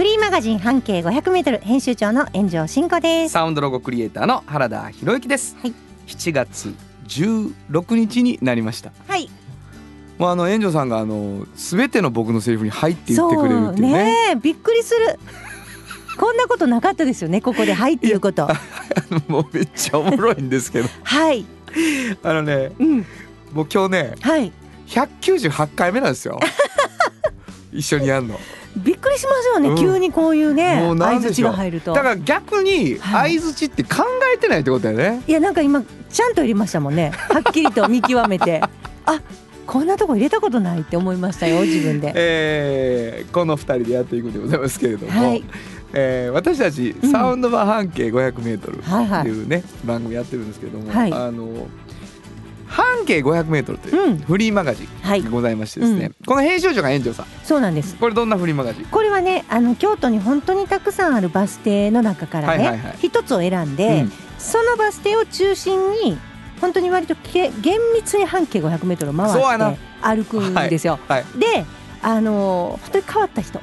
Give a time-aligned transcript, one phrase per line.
[0.00, 3.32] フリーマガジン半径500メートル編集長の炎上真子です。
[3.32, 5.74] サウンドロゴクリエイターの原田博之です、はい
[6.06, 6.74] 7月
[7.06, 9.28] 16日になりましたはい。
[10.16, 15.18] もうあの炎上さんがあの全ての僕のセリフに「はい」って言ってくれるっていうねねえびっくりする。
[16.18, 18.48] こんなことなかったですよねここではいっていうこと。
[19.28, 21.44] もうめっちゃおもろいんですけどはい。
[22.22, 22.96] あのねうん。
[23.52, 24.50] もう今日ねはい。
[24.86, 26.40] 198回目なんですよ
[27.70, 28.40] 一緒にやるの
[28.76, 29.76] びっくりしますよね、うん。
[29.76, 31.50] 急にこういうね相槌んでしょう。
[31.50, 31.92] が入ると。
[31.92, 33.38] だから逆にはい。
[33.38, 37.12] 相づちって考えてないってことだよね、いやなんか今ちゃんと入れましたもんね。
[37.28, 38.62] はっきりと見極めて。
[39.06, 39.20] あ
[39.66, 42.12] こんなとこ入れたことないって思いましたよ自分で。
[42.16, 45.44] えーこの2人でやっていくんでございますけれども、はい。
[45.92, 47.10] えー私たちうん。
[47.10, 51.12] サウンド版半径 500m はいはいっていうね、番組やってるんですけれども、はい。
[51.12, 51.68] あの
[52.70, 54.18] 半径 500m といううん。
[54.18, 55.20] フリーマガジはい。
[55.20, 56.14] ンがございましてですね、うん。
[56.24, 57.26] この編集長が炎上さん。
[57.44, 57.96] そうなんです。
[57.96, 58.84] これどんなフリーマガジン？
[58.86, 62.96] これはねあの京都に本当にたくさんあるバス停の中からねはいはいはい。
[63.02, 64.12] 一、つを選んで、うん。
[64.38, 66.16] そのバス停を中心に
[66.60, 70.98] 本当に割とけ厳密に半径 500m を回って歩くんですよ。
[71.08, 71.64] はい、で
[72.02, 73.60] あの本当に変わった人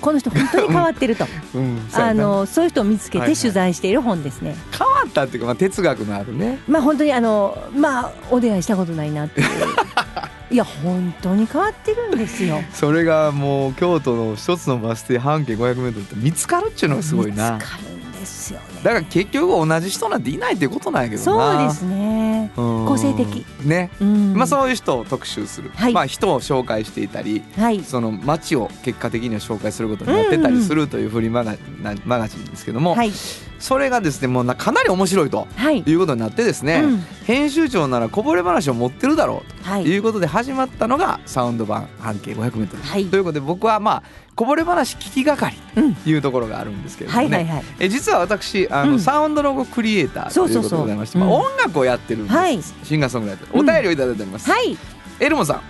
[0.00, 4.56] この人本当に変わってると うん、あなのそういう人を見つけはいはいて取材している本ですね。
[4.70, 9.46] 変わったっていうか、まあ、哲学のあるねまあ本当にあのまあお出会いしたことないなっていう
[10.50, 12.62] いや本当に変わってるんですよ。
[12.72, 18.66] それがもう京都の一つのバス停半径 500m って見つかるっていうのがすごいな見つかるんですよね。
[18.86, 21.56] だから結局同じ人なんていないっていうことなんやけどな。
[21.56, 22.52] そうですね。
[22.56, 22.86] うん。
[22.86, 23.44] 個性的。
[23.64, 24.34] ね、うん。
[24.34, 25.92] まあそういう人を特集する、はい。
[25.92, 27.82] まあ人を紹介していたりはい。
[27.82, 33.10] その街を結果的には紹介することになってたりするというフリーマガなマガジンですけども、はい
[33.58, 35.80] それがですねもうなかなり面白いとはい。
[35.80, 36.98] いうことになってですね、うん。
[37.24, 39.82] 編集長ならこぼれ話を持ってるだろうはい。
[39.84, 43.06] ということで始まったのがサウンド版半径 500m、はい。
[43.06, 44.02] ということで僕はまあ
[44.34, 45.94] こぼれ話聞きがかりうん。
[45.94, 47.64] というところがあるんですけれどもね。
[47.78, 49.00] え実は私あの、うん。
[49.00, 52.62] サウンドロゴクリエイターということでございましてまあ、音楽をやってるんです、はい。
[52.84, 53.58] シンガーソングライター。
[53.58, 54.76] お便りをいただいております、はい。
[55.20, 55.60] エルモさん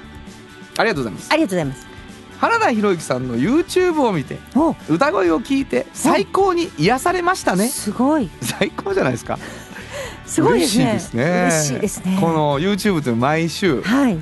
[0.79, 1.33] ありがとうございます。
[1.33, 1.86] ありがとうございます。
[2.39, 7.69] 原田博之さんの YouTube を見てお、歌声を聞いて最高に癒されましたね。
[7.69, 8.29] すごい。
[8.41, 9.39] 最高じゃないですか。
[10.27, 10.85] すごいですね。
[10.85, 11.49] 嬉しいですね。
[11.51, 12.19] 嬉しいですね。
[12.21, 14.19] この YouTube という毎週はい。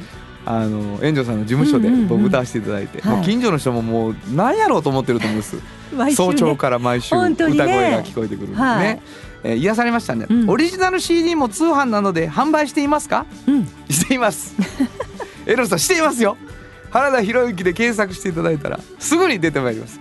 [0.46, 3.16] あの園長さんの事務所で僕歌わせていただいて、はい。
[3.16, 5.54] もう近所の人ももう何やろうと思ってると思うんです、
[5.96, 6.14] ね。
[6.14, 9.00] 早朝から毎週歌声が聞こえてくるんですね、はい。
[9.44, 10.50] えー癒されましたね、うん。
[10.50, 13.26] オリジナル CD も通販なので販売していますか？
[13.46, 13.68] うん。
[13.90, 14.54] しています。
[15.46, 16.36] エロさんしていますよ
[16.94, 19.98] 原田博之で検索していただいたらすぐに出てまいります、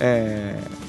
[0.00, 0.86] えー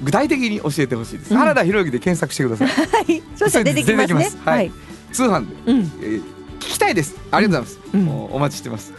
[0.00, 1.38] 具体的に教えてほしいです、うん。
[1.38, 2.68] 原田博之で検索してください。
[2.68, 3.20] はい。
[3.34, 4.30] そしたら出てきますね。
[4.44, 4.70] はい。
[5.12, 5.78] 通販で、うん。
[5.80, 6.22] えー
[6.58, 7.16] 聞きたいです。
[7.30, 8.04] ありがとうございます、うん。
[8.04, 8.92] もうお待ちしてます。
[8.92, 8.98] は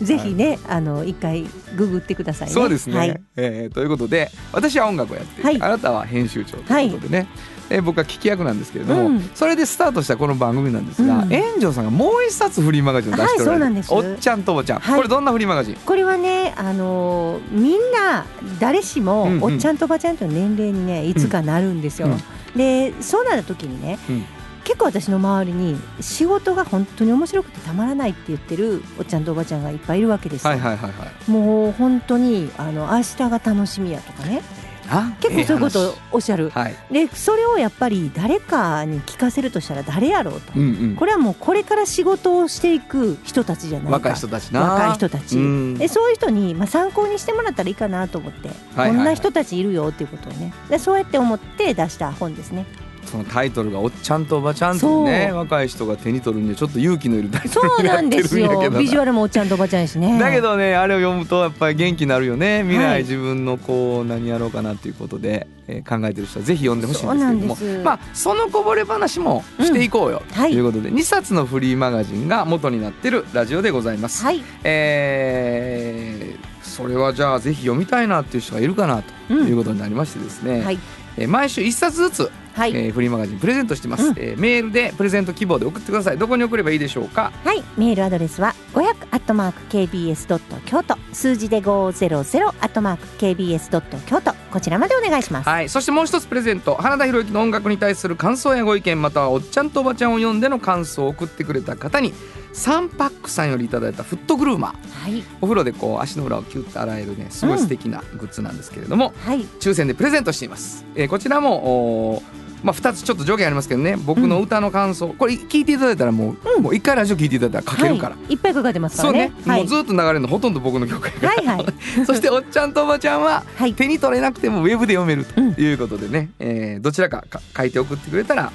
[0.00, 0.04] い。
[0.04, 1.46] ぜひね、あの一回
[1.76, 2.54] ググってくださいね。
[2.54, 3.20] そうですね、はい。
[3.36, 5.60] えーということで私は音楽をやってはい。
[5.60, 7.28] あなたは編集長ということでね、
[7.70, 9.30] えー僕は聞き役なんですけれども、うん。
[9.34, 11.28] それでスタートしたこの番組なんですが、うん。
[11.28, 14.96] 炎上さんがもう一冊フリーマガジンを出しておられる、はいおっちゃんとおばちゃん、はい。
[14.96, 15.74] これどんなフリーマガジン？
[15.76, 18.26] これはね、あのーみんな
[18.60, 22.08] 誰しもおっちゃんとおばちゃんという年齢にねいつかなるんですよ。
[22.08, 22.58] うん。
[22.58, 24.24] でそうなった時にね、うん。
[24.64, 30.50] 結構私の周りに仕事が本当に面白くてたまらないって言ってるおっちゃんとおばちゃんがいっぱいいるわけですよ。
[30.50, 31.30] はいはいはいはい。
[31.30, 34.42] もう本当にあの明日が楽しみやとかね
[34.88, 36.50] あ結構そういうことおっしゃる。
[36.50, 40.52] 話はい、でそれをやっぱり誰かに聞かせるとしたら誰やろうと。
[40.56, 43.92] うんうん、これはもうこれから仕事をしていく人たちじゃないか。
[43.92, 44.60] 若い人たちな。
[44.60, 45.74] 若い人たち、うん。
[45.78, 50.52] でそういう人に、まあ、参考にしてもらったらいいかなと思って、こんな人たちいるよっていうことをね。
[50.68, 52.66] でそうやって思って出した本ですね。
[53.06, 60.18] そのタイトルが「おっちゃんとおばちゃん」というね若い人が手に取るにはちょっと勇気のいるタイトそうルになってなんでするんやけどビジュアルもおっちゃんとおばちゃんやしね。
[60.18, 62.62] だけどねあれを読むとやっぱり元気になるよね。
[62.62, 67.84] 未来はい自分のこう何やろうかなっていうことで、えー考えてる人はぜひ読んでほしいんですけれども。
[67.84, 70.34] まあそのこぼれ話もしていこうよ、うん。
[70.34, 70.52] はい。
[70.52, 74.24] ということで2冊のフリーマガジンが元になってるラジオでございます。
[74.24, 80.78] はい、えーそれはじゃあぜひ読みたいなっていう人がいるかなとうんいうことになりましてですね、はい、
[81.16, 82.74] えー毎週1冊ずつはい。
[82.74, 84.14] えーフリーマガジンプレゼントしてます、うん。
[84.16, 86.18] えーメールでプレゼント希望で送ってください。
[86.18, 87.30] どこに送ればいいでしょうか？
[87.44, 90.96] はい、メールアドレスは500アットマーク kbs ドット京都。
[91.12, 94.32] 数字で500アットマーク kbs ドット京都。
[94.50, 95.48] こちらまでお願いします。
[95.48, 95.68] はい。
[95.68, 96.76] そしてもう一つプレゼント。
[96.76, 102.14] 花田博之の音楽に対する感想やご意見またはおっちゃんとおばちゃんを読んでの感想を送ってくれた方に
[102.54, 105.02] サンパックさんよりいただいたフットグルーマー。
[105.02, 112.22] はい、お風呂でこう足の裏をキュッと洗えるねすごい素敵なグッズなんですけれども、はい、抽選でプレゼントしています、えーこちらも
[112.62, 116.62] まあ、2つちょっと条件ありますけどね僕の歌の感想、これ聞いていただいたらもう,、うん。
[116.62, 119.34] もう1回ラジオ聞いていただいたら書けるから、はい、いっぱいかかってますかそうねらね。
[119.46, 121.66] はい、もうずっと流れるのほとんど僕の曲やから、はいはい。
[122.06, 125.54] そしておっちゃんとおばちゃんははい、手に取れなくてもウェブで読めるとうん。
[125.56, 128.52] いうことでね、えーどちらかか書いて送ってくれたら、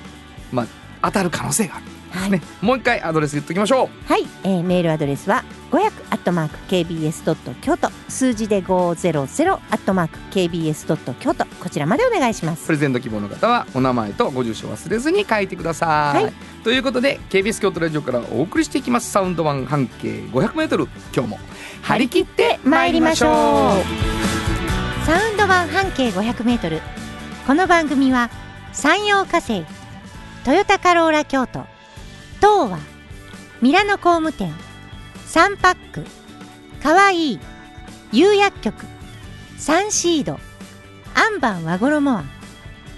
[0.52, 0.68] まあ、
[1.04, 4.12] 当たる可能性がある、はい、ね、もう一回アドレス言っときましょう。
[4.12, 12.66] はい、えー、メールアドレスは500アットマーク kbs ドット京都数字で500アットマーク kbs ドット京都こちらまでお願いします。
[12.66, 12.74] プ。
[12.74, 16.34] レゼント希望の方はお名前とご住所を忘れずに書いてください、はい。
[16.64, 19.10] ということで KBS 京都ラジオからお送りしていきます。
[19.10, 21.40] サウンド版半径 500m 今日も
[21.82, 25.06] 張り切って参りましょう。
[25.06, 26.82] サウンド版半径500メートル。
[27.48, 28.30] この番組は
[28.72, 29.66] 山陽火星、
[30.46, 31.66] トヨタカローラ京都、
[32.42, 32.80] 東和、
[33.62, 34.52] ミラノ工務店、
[35.28, 36.04] サンパック、
[36.82, 37.40] かわいい、
[38.12, 38.84] 釉薬局、
[39.60, 40.40] サンシード、
[41.14, 42.28] アンバン和衣庵、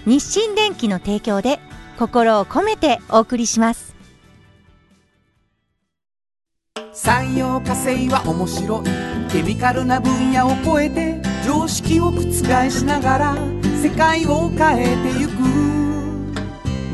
[0.06, 1.60] 日清電機の提供で
[1.98, 3.94] 心を込めてお送りします。
[6.94, 8.84] 産業化成は面白い
[9.30, 12.22] ケミカルな分野を超えて常識を覆
[12.70, 13.36] しながら
[13.82, 15.32] 世界を変えてゆく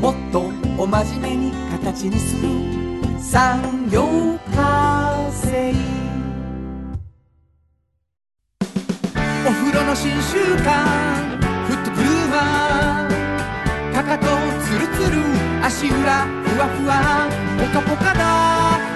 [0.01, 2.47] もっとお真面目に形にする
[3.19, 4.03] 産業
[4.53, 5.73] 化成
[9.43, 14.27] お風呂の新習慣フットブルーマーかかと
[14.63, 15.17] ツルツル
[15.65, 18.19] 足裏ふわふわポカポカだ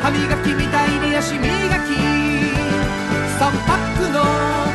[0.04, 1.96] 歯磨きみたいに足磨き
[3.40, 4.75] 3パックの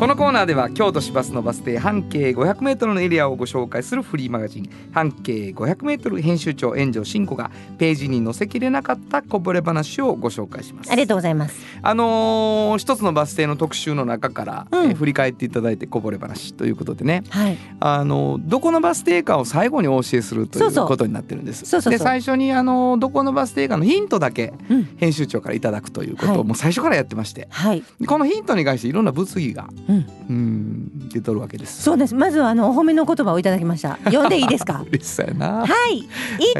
[0.00, 11.60] このコーナーでは京都市バスのバス停半径 500m のエリアをご紹介するフリーマガジン半径 500m 編集長炎上真子がページに載せきれなかったこぼれ話をご紹介しますありがとうございます。
[11.82, 17.58] あのー一つのバス停の特集の中から、うんえー振り返っていただいてこぼれ話ということでねはい。
[17.80, 21.70] あのどこのバス停かを最後にお教えするといそうことになってるんです。
[21.90, 24.84] で最初にあのどこのバス停かのヒントだけうん。
[24.96, 27.82] 編集長からいただくということはいをもう最初からやってまして、はい。
[28.06, 30.06] このヒントに関していろんな物議がうん。
[30.28, 31.82] うん出とるわけです。
[31.82, 32.14] そうです。
[32.14, 33.98] まずはあのお褒めの言葉をいただきました。
[34.04, 34.84] 読んでいいですか？
[34.84, 35.96] はい。
[35.98, 36.06] いい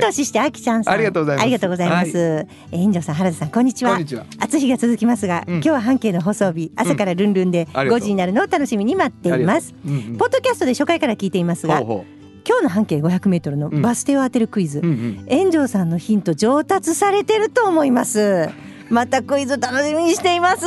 [0.01, 0.95] 年してあきちゃんさん。
[0.95, 2.11] ありがとうございますありがとうございます。
[2.19, 4.07] えー炎上さん、原田さん、こんにちはこんに。
[4.07, 4.25] ちは。
[4.39, 9.75] 暑い日が続きますが、うん今日は半径の放送日、朝からルンルンでありがとう5時になるのを楽しみに待っています。
[9.87, 12.05] うんうんポッドキャストで初回から聞いていますが、ほうほ
[12.49, 14.83] 今日の半径500メートルのうんバス停を当てるクイズ、う。
[14.83, 14.91] うん
[15.29, 15.39] うん。
[15.39, 18.49] 炎上さんのヒント上達されてると思います。
[18.89, 20.67] またクイズ楽しみにしています。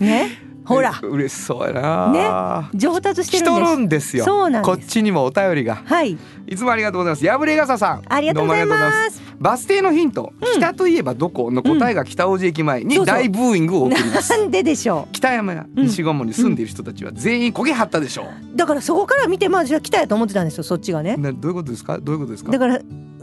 [0.00, 0.28] ね、
[0.64, 2.70] ほらえ、嬉しそうやな。
[2.74, 3.64] 上達して来るんです。
[3.64, 4.24] とるんですよ。
[4.24, 5.82] そうなんですこっちにもお便りが。
[5.84, 7.26] はい、いつもありがとうございます。
[7.26, 8.02] 破れ傘さん。
[8.08, 9.22] ありがとうございます。
[9.40, 14.30] バス停のヒント、うん北といえばどこの答えが北大路駅前に大ブーイングを送ります。
[14.30, 18.26] なんででしょ北山や西郷に住んでいる人たちは全員焦げはったでしょう。
[18.52, 18.56] う。
[18.56, 20.64] だからそこから見てまあじゃあ来たやと思ってたんですよ。
[20.64, 21.16] そっちがね。
[21.16, 21.98] などういうことですか？
[21.98, 22.52] どういうことですか？
[22.52, 22.78] だから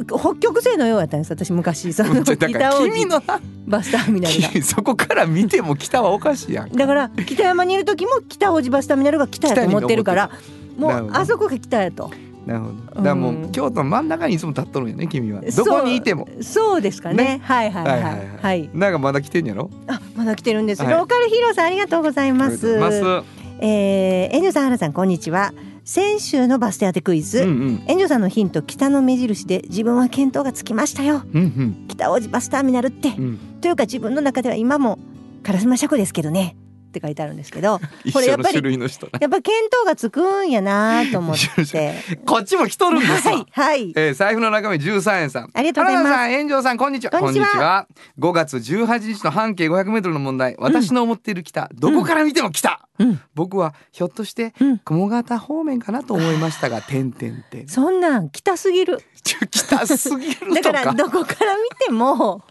[0.05, 1.31] 北極星のようやったんです。
[1.31, 3.21] 私昔 その北大路君の
[3.67, 4.61] バスターミナルが。
[4.63, 6.71] そこから見ても北はおかしいやん。
[6.71, 10.31] だから北山にいる時も北大路バスターミナルが北やと思ってるから、
[10.77, 12.11] もうあそこが北やと。
[12.45, 13.01] なるほど。
[13.01, 15.41] だもう、うん京都の真ん中にいつも立っとるんよね君は。
[15.41, 16.27] どこにいても。
[16.41, 17.15] そうですかね。
[17.15, 18.69] ねはいはいはいはい。
[18.73, 19.69] なんかまだ来てんやろ？
[19.87, 20.81] あまだ来てるんです。
[20.81, 22.77] はいローカルヒーローさんありがとうございます。
[22.77, 23.01] ます。
[23.59, 25.53] えー、エンさん原さんこんにちは。
[25.83, 27.43] 先週のバス停当てクイズ。
[27.43, 31.23] うんうんさんのヒント北の目印で自分は見当がつきましたよ。
[31.33, 33.37] うん北大路バスターミナルって、うんうん。
[33.61, 34.97] というか自分の中では今も
[35.43, 36.55] 烏丸車庫ですけどね。
[36.91, 41.35] って書いてあるんですけど 一これやっぱりやっぱ見当がつくんやなと思っ
[41.71, 41.93] て。
[42.25, 43.93] こっちも来とるんですわ、はいはい。
[43.95, 45.49] えー財布の中身13円さん。
[45.53, 46.15] ありがとうございます。
[46.15, 47.11] 原田さん、こんにちは。
[47.11, 47.87] こんにちは。
[48.19, 50.55] 5月18日の半径500メートルの問題。
[50.59, 52.81] 私の思っている北、どこから見ても北。
[52.99, 53.21] うん。
[53.33, 54.77] 僕はひょっとしてうん。
[54.79, 57.67] 雲形方面かなと思いましたが、点点点。
[57.67, 58.99] そんなん北すぎる。
[59.23, 60.73] ちょ北すぎるだとか。
[60.83, 62.43] からどこから見ても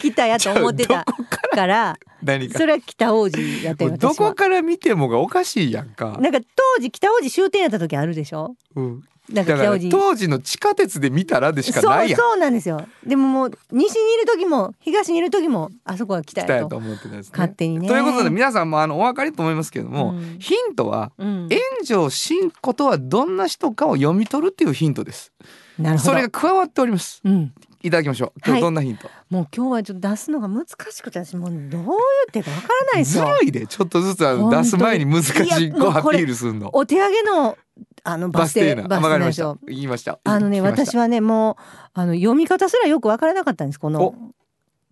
[0.00, 1.96] 北やと思ってたから？
[2.24, 2.66] 何かそ。
[2.66, 6.18] れは北王子やってるどこから見てもがおかしいやんか。
[6.20, 8.56] なんか当時北王子終点やった時あるでしょ？
[8.76, 9.56] うんなんか
[9.90, 12.18] 当時の地下鉄で見たらでしかないやん。
[12.18, 17.30] そうそうなんですよでももう西にいる時も東にいる時もあそこは北北やとやと思ってたんですね。
[17.32, 25.32] 勝手にねということで皆さんもあのお分かりと思いますけれども、うんヒントはうん炎上真子とはどんな人かを読み取るっていうヒントです。
[25.78, 27.22] なるほどそれが加わっております。
[27.24, 28.40] うんいただきましょう。
[28.44, 29.10] 今はい日どんなヒント？
[29.34, 31.96] もう今日はちょっと出すのが難しくて私もうどう言っ
[32.30, 33.36] てかわからないですずよ。
[33.40, 36.70] るいでちょっとずつあの出す前に難しいこうアピールするの。
[36.72, 37.58] お手上げの
[38.04, 39.58] あのバス停バス停ですよ。
[39.66, 40.20] 言いました。
[40.22, 41.62] あのね私はねもう
[41.94, 43.80] あの読み方すらよくわからなかったんです。
[43.80, 44.14] このお。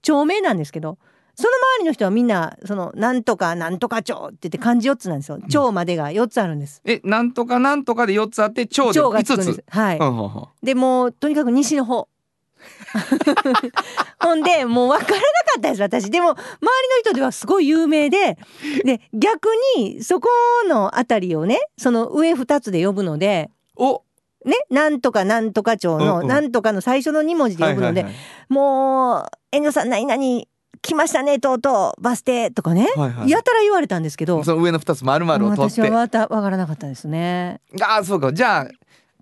[0.02, 0.98] 町名なんですけど
[1.36, 5.38] その周りの人はみんなそのなんとかなんとか町って言って漢字4つなんですよ。
[5.48, 6.82] 町までが4つあるんです。
[6.84, 9.64] えなんとかなんとかで四つあって町が五つ。
[9.68, 10.66] はい。
[10.66, 12.08] でもうとにかく西の方
[14.20, 15.26] ほんでもう分からなか
[15.58, 16.10] ったです私。
[16.10, 18.38] でも周りの人ではすごい有名で
[18.84, 20.28] で逆にそこ
[20.68, 24.02] の辺りをねその上2つで呼ぶのでお。
[24.44, 28.12] ねなんとかなんとか町のなんとかの最初の2文字で呼ぶので、はい
[28.48, 30.44] もう「遠慮さん何々
[30.82, 33.30] 来ましたねとうとうバス停」とかね、はいはい。
[33.30, 35.80] やたら言われたんですけどその上の二つ丸々を取って。
[35.80, 37.60] 私はまた分からなかったですね。
[37.80, 38.32] ああそうか。
[38.32, 38.68] じゃあ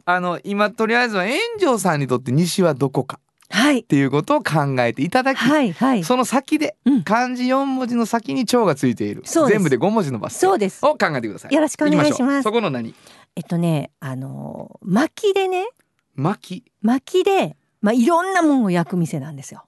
[0.07, 3.21] あの今とりあえずは炎上さんにとって西はどこか
[3.53, 3.81] はい。
[3.81, 6.05] っていうことを考えていただき、はいはい。
[6.05, 7.03] その先でうん。
[7.03, 10.87] 漢字4文字の先に蝶がついている、全部で5文字のバス停そうです。
[10.87, 11.55] を考えてください。
[11.55, 12.45] よろしくお願いします。
[12.45, 12.95] そこの何？
[13.37, 15.69] えっとねあの薪でね。
[16.15, 16.73] 巻き。
[16.83, 19.65] 薪で、まあ、いろんなもんを焼く店なんですよ。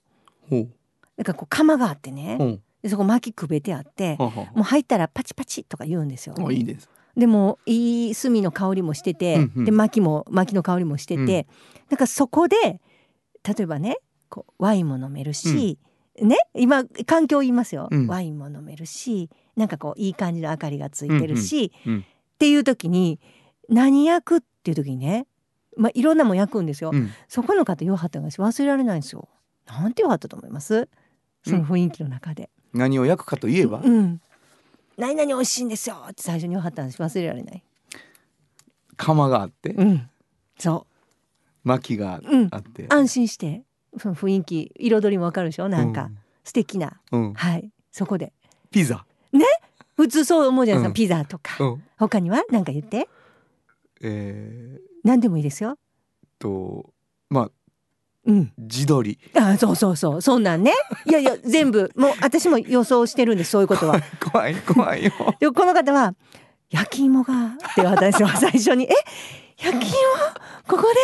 [0.49, 0.69] ほう。
[1.17, 6.35] だからこう窯があってね、でそこ薪くべてあって、もう入ったらパチパチとか言うんですよ。
[6.51, 6.89] いいです。
[7.17, 9.65] でもいい炭の香りもしてて、うんうん。
[9.65, 11.27] で薪も薪の香りもしてて、うん。
[11.91, 12.81] なんかそこで
[13.47, 15.79] 例えばねこうワインも飲めるし、
[16.21, 23.21] ね今環境言いますよ、うんワインも飲めるしなんかこういい感じの明かりがついてるし、うんうんうんっていう時に
[23.69, 25.29] 何焼くっていう時にね、
[25.77, 26.91] まあ、いろんなもん焼くんですよ。
[26.93, 29.29] うんそこの方言わはったのが私忘れられないんですよ。
[29.65, 30.89] なんて言わはったと思います？
[31.47, 32.51] その雰囲気の中で。
[32.73, 34.21] 何を焼くかといえば、うん。
[34.97, 37.63] 何々美味しいんですよって最初に言わはったんです忘れられない。
[38.97, 40.11] 釜があってうん。
[40.59, 40.92] そ薪
[41.65, 42.23] がう。
[42.31, 42.49] うん。
[42.51, 42.59] あ。
[42.59, 43.63] って、安心して
[43.99, 45.69] その雰囲気彩りもわかるでしょ？
[45.69, 46.11] なんか。
[46.45, 47.71] 素敵な、うん、うんはい。
[47.93, 48.33] そこで。
[48.71, 49.05] ピザ。
[49.95, 50.95] 普通そう思うじゃないですか、うん。
[50.95, 51.83] ピザとか、うん。
[51.99, 52.43] 他には？
[52.51, 53.09] 何か言って。
[54.01, 55.77] えー、何でもいいですよ。
[56.41, 56.93] と
[57.31, 57.51] まあ
[58.25, 58.53] うん。
[58.59, 60.21] 地鶏あそうそうそう。
[60.23, 60.73] そんなんね。
[61.07, 61.93] いやいや 全部。
[61.95, 64.01] もう私も予想してるんですそういうことは。
[64.33, 65.13] 怖い怖いよ。
[65.39, 66.15] でこの方は
[66.71, 68.95] 「焼き芋が」って言われたんですよ最初に「え？
[69.65, 69.95] 焼き芋？
[70.67, 70.99] ここで?」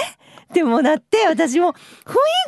[0.50, 1.76] ってもうなって私も雰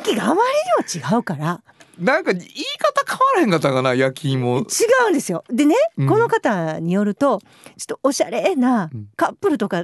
[0.03, 1.61] 囲気があまりにも違うから。
[1.99, 4.59] なんか言い方変わらへんかったかな焼き芋。
[4.59, 4.63] 違
[5.07, 5.43] うんですよ。
[5.49, 6.07] でね、うん。
[6.07, 7.39] この方によると
[7.77, 9.07] ちょっとおしゃれなうん。
[9.15, 9.83] カップルとか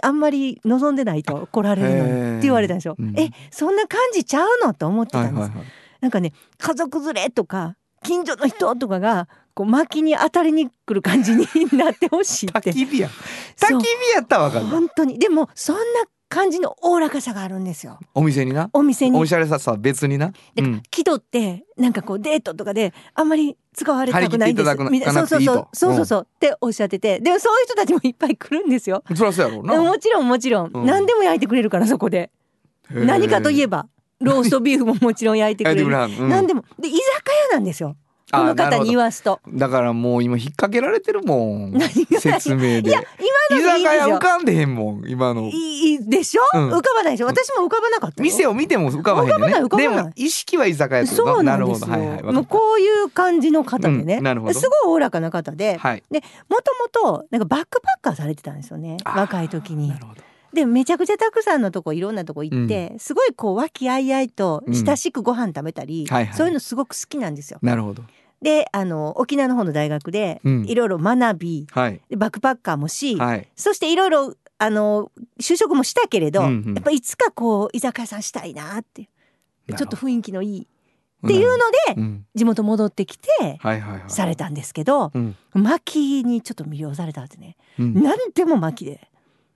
[0.00, 2.96] あんまり望んでないと来られるのにって言われたんですよ。
[2.98, 3.18] うん。
[3.18, 4.72] えそんな感じちゃうの？
[4.72, 5.34] と思ってたんです。
[5.34, 5.66] はいはいはい。
[6.00, 12.70] なんかね家族連れとか近所の人とかがこう薪に当たりに来る感じになってほしいって。
[12.70, 13.08] 焚き火や。
[13.58, 14.66] 焚き火やったらわかる。
[14.66, 15.18] 本当に。
[15.18, 15.82] でもそんな
[16.32, 17.98] 感じのおおらかさがあるんですよ。
[18.14, 18.70] お店にな？
[18.72, 19.18] お店に。
[19.18, 20.32] おしゃれささは別にな？
[20.54, 20.82] でうん。
[20.90, 25.12] 気取ってなんかこうデートとかであんまり使われたくないんです。
[25.12, 25.68] そうそうそう。
[25.72, 26.26] そうそうそう。
[26.28, 27.20] っておっしゃってて。
[27.20, 29.04] でもそういう人たちもいっぱい来るんですよ。
[29.14, 29.76] そりゃそうやろうな。
[29.76, 30.86] もちろんもちろん、うん。
[30.86, 32.30] 何でも焼いてくれるからそこで。
[32.90, 33.88] 何かといえばば
[34.20, 35.88] ローストビーフももちろん焼いてくれる。
[35.88, 36.64] 何でも。
[36.78, 37.00] で居酒
[37.50, 37.96] 屋なんですよ
[38.32, 39.40] この方に言わすと。
[39.48, 41.78] だからもう今引っ掛けられてるもん。
[42.18, 42.88] 説明で。
[42.88, 43.02] いや
[43.50, 45.50] 今の居酒屋浮かんでへんもん今の。
[45.52, 46.68] いいでしょ、うん。
[46.72, 47.26] 浮かばないでしょ？
[47.26, 48.24] 私も浮かばなかったよ。
[48.24, 49.34] 店を見ても浮かばへんね。
[49.34, 51.86] 浮かばないでも意識は居酒屋そうなんですよ。
[51.86, 51.92] るほど。
[51.92, 52.08] はいはい。
[52.08, 52.32] わかった。
[52.32, 54.54] もうこういう感じの方でね、うんなるほど。
[54.54, 56.02] すごいおおらかな方で、はい。
[56.10, 56.20] も
[56.62, 58.96] ともとなんかバックパッカーされてたんですよね。
[59.04, 59.88] 若い時に。
[59.88, 60.22] なるほど。
[60.52, 66.36] でめちゃくちゃたくさんのとこいろんなとこ行って、すごいこう和気あいあいと親しくご飯食べたり、はいはい。
[66.36, 67.58] そういうのすごく好きなんですよ。
[67.62, 68.02] なるほど
[68.42, 70.64] であの沖縄の方の大学でうん。
[70.66, 72.00] いろいろ学び、はい。
[72.10, 73.48] でバックパッカーもし、はい。
[73.56, 76.74] そしていろいろあの就職もしたけれど、うんうん。
[76.74, 80.66] やっぱいつかこう居酒屋さんしたいなってちょっと雰囲気のいい。
[81.24, 81.56] っていうの
[81.94, 82.26] でうん。
[82.34, 83.28] 地元戻ってきて
[83.60, 84.10] はいはいはい。
[84.10, 85.36] されたんですけどうん。
[85.54, 87.56] 薪にちょっと魅了されたんですね。
[87.78, 88.02] うん。
[88.02, 89.08] 何でも薪で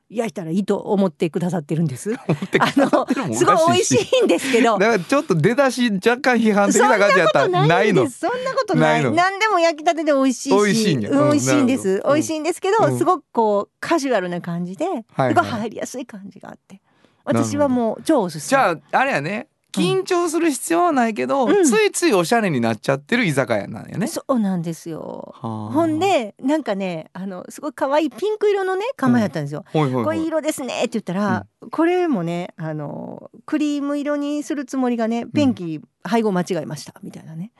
[0.08, 2.14] 焼いたらいいと思ってくださってるんです。
[2.14, 2.18] あ
[2.76, 4.78] のすごい美味しいんですけど。
[4.78, 7.48] だからちょっと出だし若干批判的なな感じやった。
[7.48, 8.08] ないの。
[8.08, 9.12] そんなことない。
[9.12, 10.50] 何でも焼きたてで美味しいし。
[10.50, 12.02] 美味しい美味しいんです。
[12.04, 12.98] 美味しいんですけど、うん。
[12.98, 15.34] すごくこうカジュアルな感じで、はい。
[15.34, 16.80] すごい入りやすい感じがあって。
[17.24, 18.48] 私はもう超おすすめ。
[18.50, 19.48] じゃああれやね
[19.80, 21.64] 緊張する必要はないけど、うん。
[21.64, 24.06] ついついおしゃれになっちゃってる居酒屋なんやね。
[24.06, 25.34] そうなんですよ。
[25.36, 30.04] ほほん、でなんかねあのすごい可愛いピンク色のね釜やったんですよ、ほいほいほい。
[30.04, 37.52] これ色ですねって言ったら、これもねあのクリーム色にするつもりがねペンキ配合間違えましたみたいなね、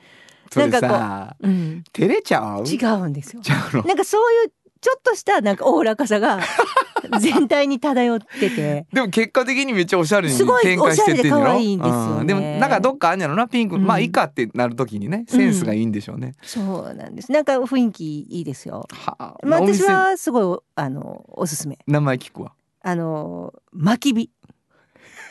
[0.55, 2.65] なんかさうん、照れちゃう？
[2.65, 3.41] 違うんですよ。
[3.85, 6.39] なんかそういうちょっとしたなんかおおらかさが
[7.19, 8.87] 全体に漂ってて。
[8.91, 12.19] でも結果的にめっちゃおしゃれにすごい展開してってんやろおしゃれで可愛いんですよね。
[12.19, 12.27] うん。
[12.27, 13.85] でもなんかどっかあんやろなピンク、うん。
[13.85, 16.33] まあいいかってなる時にねセンスがいいんでしょうね。
[16.43, 16.61] そ
[16.91, 17.31] うなんです。
[17.31, 18.87] なんか雰囲気いいですよ。
[18.91, 21.77] はあ、まあ私はすごいあのおすすめ。
[21.87, 22.53] 名前聞くわ。
[22.81, 24.31] あの巻き火。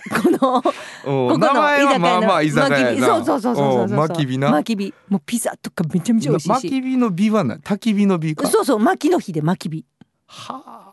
[0.09, 3.07] このおここの名前はまあまあ居酒屋やな。
[3.07, 4.51] そうそうそうそうそうそうお巻き火な。
[4.51, 4.95] 巻き火。
[5.09, 6.51] もうピザとかめちゃめちゃ美味しいし。
[6.51, 8.47] 巻き火の火はない焚き火の火か。
[8.47, 9.85] そうそう巻きの日で巻き火。
[10.27, 10.86] はあ、うん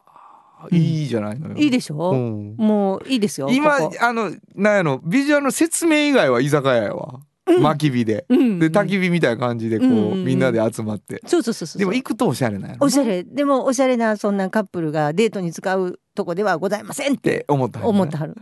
[0.72, 1.56] いいじゃないのよ。
[1.56, 2.56] いいでしょ、うん。
[2.58, 3.98] もういいですよ今ここ。
[4.00, 5.00] あのなんやろ？
[5.04, 7.20] ビジュアルの説明以外は居酒屋やわ、
[7.60, 8.60] 巻き火で、うん。
[8.60, 9.96] で焚き火みたいな感じでこう、うん。
[9.96, 11.22] うんうんみんなで集まって。
[11.26, 11.80] そうそうそうそう。
[11.80, 13.24] でも行くとおしゃれなんやろおしゃれ。
[13.24, 18.36] でもおしゃれなそんなカップルがデートに使うとこではございませんっってて思ったね思ってはる。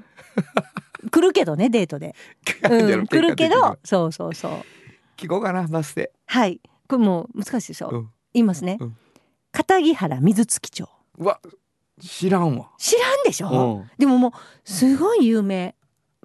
[1.09, 2.15] 来るけどねデートで、
[2.69, 4.51] うん、来るけどそうそうそう。
[5.17, 6.11] 聞こうかなバスで。
[6.27, 6.61] はい。
[6.87, 8.09] これもう難しいでしょ、うん。
[8.33, 8.97] 言いますね、うん。
[9.51, 10.87] 片木原水月町。
[11.17, 11.39] うわ
[12.01, 12.69] 知らんわ。
[12.77, 13.89] 知らんでしょ、うん。
[13.97, 14.31] でももう
[14.63, 15.75] すごい有名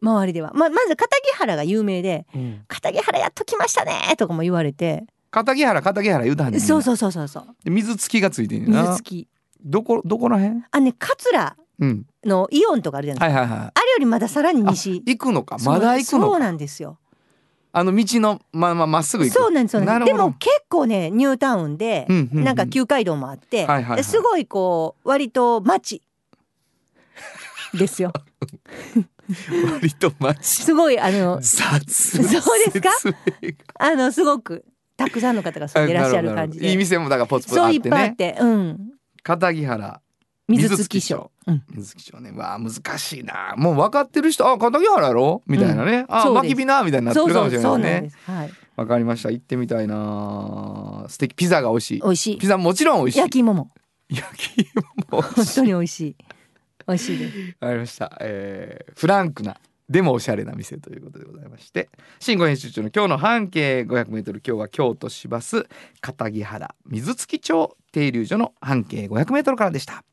[0.02, 0.52] 周りでは。
[0.54, 6.58] ままず片木原が有名でうん「片木原やっときましたね」とかも言われて、片木原片木原言うたんね。
[6.58, 7.46] んそうそうそうそうそう。
[7.64, 9.28] で水付きがついてんね水月
[9.64, 10.64] どこどこらへん？
[10.70, 12.06] あね桂うん。
[12.24, 15.02] のイオンとかあるじゃないですか、はいはいはいあれよりまださらに西。
[15.06, 15.56] 行くのか。
[15.64, 16.98] まだ行くのそうかなんですよ
[17.78, 19.34] あの道のまあまあまっすぐ行く。
[19.34, 22.44] そうなんですそうなんでも結構ねニュータウンで、うんうんうん。
[22.44, 24.04] なんか旧街道もあって、はいはいはい。
[24.04, 26.00] すごいこう割と街
[27.74, 28.14] ですよ。
[29.74, 32.88] 割と街すごいあの雑そうですか？
[33.78, 34.64] あのすごく
[34.96, 36.70] たくさんの方が住んでいらっしゃる感じで。
[36.70, 38.78] いい店もだからポツポツあそういってねっぱいあって、うん、
[39.22, 40.00] 片木原
[40.48, 42.30] 水月町、うん、水木町ね。
[42.30, 43.54] わあ難しいな。
[43.56, 45.42] もう分かってる人あ片木原やろ？
[45.46, 46.28] みたいなね、うです。
[46.30, 46.82] 巻き火な？
[46.84, 48.10] みたいになってるかもしれないね。
[48.26, 49.30] はい、わかりました。
[49.30, 51.34] 行ってみたいな素敵。
[51.34, 52.00] ピザが美味しい。
[52.00, 52.38] 美味しい。
[52.38, 53.18] ピザもちろん美味しい。
[53.18, 53.70] 焼き芋も。
[54.08, 56.16] 焼き芋も美本当に美味しい。
[56.86, 57.38] 美味しいです。
[57.60, 59.56] わかりました、えー、フランクな
[59.88, 61.88] でもおしゃれな店ということでございまして。
[62.20, 65.66] 新語編集長の今日の半径 500m 今日は京都市バス
[66.00, 70.04] 片木原水月町停留所の半径 500m からでした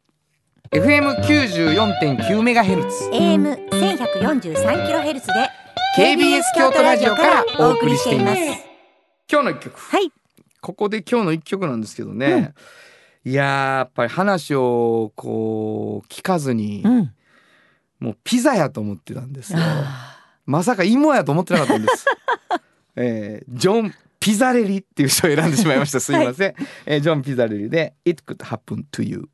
[0.74, 3.08] FM94.9 メガヘルツ。
[3.12, 5.34] AM 1143キロヘルツで
[5.96, 8.42] KBS 京都ラジオからお送りしています。
[9.32, 9.80] 今日の一曲。
[9.80, 10.12] はい。
[10.62, 12.56] ここで今日の一曲なんですけどね、
[13.24, 17.14] いやーやっぱり話をこう聞かずに、うん。
[18.00, 19.54] もうピザやと思ってたんです
[20.48, 22.06] まさか芋やと思ってなかったんです。
[22.98, 26.00] えージョン・ピザレリっていう人を選んでしまいました。
[26.00, 26.56] すいません。
[26.88, 29.30] えージョン・ピザレリで It could happen to you。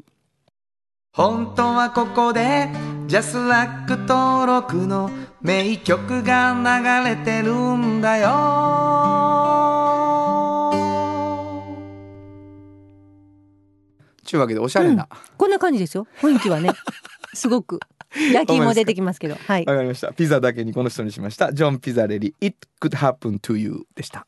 [1.12, 2.70] 本当はここで
[3.08, 5.10] ジャスラック登録の
[5.42, 8.30] 名曲が流れてるんだよ。
[14.24, 15.08] ちゅうわけでおしゃれな。
[15.10, 16.70] ーこんな感じですよ雰囲気はね
[17.34, 17.80] すごく
[18.32, 20.14] 焼き芋出てきますけどはいわかりました。
[20.14, 21.52] ピザだけにこの人にしました。
[21.52, 24.28] ジョン・ピザレリ It could happen to you でした。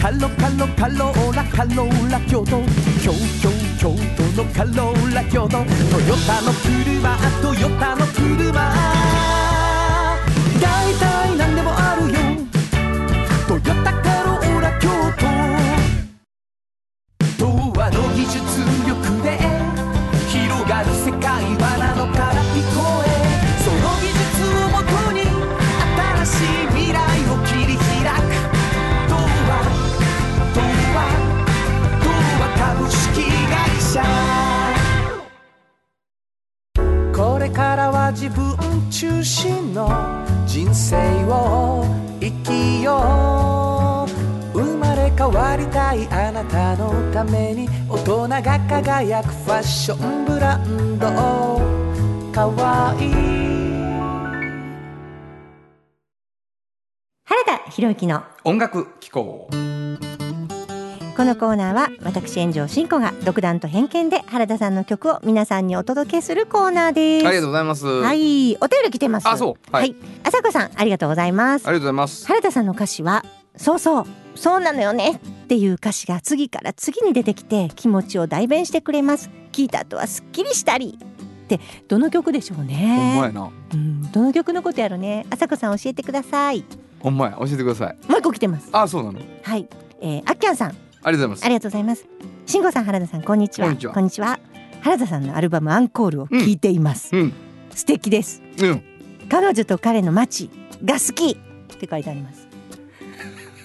[0.00, 2.62] カロカロカローラカローラ京都
[3.02, 5.48] 京京京都のカローラ京都。
[5.48, 8.97] トヨタの車トヨタの車。
[58.48, 67.26] 音楽機構このコーナーは私炎上真子が独断と偏見で原田さんの曲を皆さんにお届けするコーナーです。
[67.26, 69.28] ありがとうございます、はいお便り来てます。
[69.28, 69.70] あそう。
[69.70, 69.90] は、はい。
[69.90, 71.66] い朝子さんありがとうございます。
[71.66, 72.26] ありがとうございます。
[72.26, 73.22] 原田さんの歌詞は
[73.54, 79.28] そうそうそうなのよねっていう歌詞が次から次に出てきて気持ちを代弁してくれます。
[79.52, 83.50] 聞いた後はすっきりしたりってどの曲でしょうほんまねやな。
[83.74, 85.26] うんどの曲のことやろね。
[85.28, 86.64] 朝子さん教えてください
[87.00, 87.36] ほんまや。
[87.38, 87.96] 教えてください。
[88.08, 88.68] もう一個来てます。
[88.72, 89.20] あそうなの？
[89.42, 89.68] はい、
[90.00, 90.76] えー、あっきゃんさん。
[91.02, 92.06] ありがとうございありがとうございます。
[92.46, 93.68] 慎吾さん原田さんこんにちは。
[93.68, 94.40] こんにちは。
[94.80, 97.32] 原田さんのアルバムアンコールを聞いています、うん。
[97.70, 98.66] 素敵ですます。
[98.66, 98.82] うん。
[99.28, 100.50] 彼女と彼の街
[100.84, 102.48] が好きって書いてあります。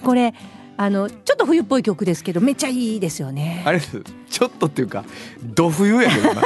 [0.04, 0.34] これ
[0.76, 3.62] あのちょっと冬っぽい曲ですけどめっちゃいいですよね。
[3.64, 5.04] あれちょっとっていうか
[5.42, 6.42] ど冬やけどな。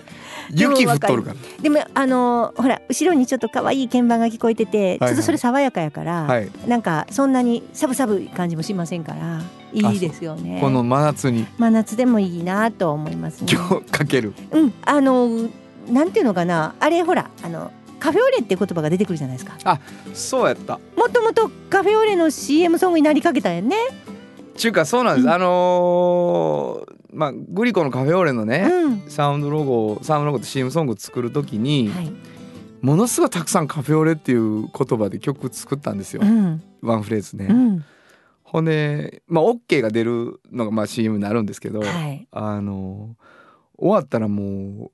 [0.50, 1.36] 雪降っとるから。
[1.62, 6.50] でもあのほら後ろにちょっと可愛い鍵盤が聞こえてて、はいちょっとそれ爽やかやから、はい。
[6.66, 10.58] なんかそんなに寒々い感じもしませんからいいですよね。
[10.60, 11.46] この真夏に。
[11.58, 13.48] 真夏でもいいなと思いますね。
[13.50, 14.34] 今日かける。
[14.52, 15.48] うんあの
[15.88, 16.74] なんていうのかな。
[16.80, 17.70] あれほらあの
[18.04, 19.80] カフェオレって言葉が出てくるじゃないですか。
[20.12, 20.78] そうやった。
[20.94, 23.76] もともとカフェオレの CM ソングになりかけたんやね。
[24.58, 25.32] ちゅうかそうなんです、うん。
[25.32, 29.00] あのーまあグリコのカフェオレのね、うん。
[29.08, 32.12] サウンドロゴサウンドロゴって CM ソング作る時に、はい。
[32.82, 36.62] ものすごいたくさんカフェオレっていう言葉で曲作ったんですよ、うん。
[36.82, 37.84] ワンフレーズね、うん。
[38.42, 42.28] ほんでまあ OK が出るのがまあ CM になるんですけど、はい。
[42.32, 43.16] あの
[43.78, 44.90] 終わったらもう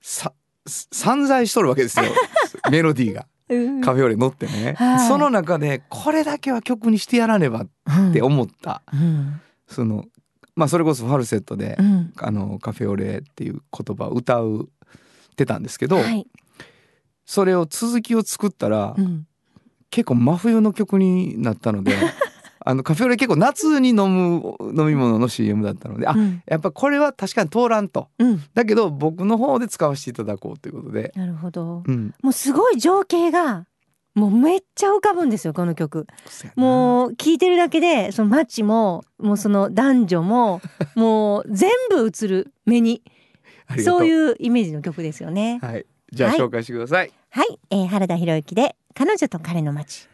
[0.00, 0.32] さ
[0.68, 2.06] 散財しとるわけですよ
[2.70, 3.80] メロディーがうん。
[3.80, 5.08] カフェオレ乗ってね、はい。
[5.08, 7.68] その中でこれだけは曲にしてやらねばっ
[8.12, 9.40] て思った、うん。
[9.66, 10.04] その
[10.54, 12.12] まあそれこそファルセットで、うん。
[12.18, 14.68] あのカフェオレっていう言葉を歌う
[15.32, 16.26] ってたんですけど、はい。
[17.24, 19.26] それを続きを作ったら、うん。
[19.90, 21.96] 結構真冬の曲になったので
[22.60, 26.42] あのカフェオレ結構夏に飲む飲み物の CM だったのであ、うん。
[26.46, 28.42] やっぱこれは確かに通らんとうん。
[28.54, 31.82] だけど僕の方で使わせていただこうということで、なるほど。
[31.86, 33.66] うん、もうすごい情景が
[34.14, 36.06] もうめっちゃ浮かぶんですよこの曲。
[36.56, 40.60] もう聴いてるだけでその街も もうその男女も
[40.94, 43.02] もう全部映る目に。
[43.84, 45.58] そういうイメージの曲ですよね。
[45.60, 45.84] はい。
[46.12, 46.38] じゃあはい。
[46.38, 50.08] 紹介してください、はい、えー、原田博之で彼女と彼の街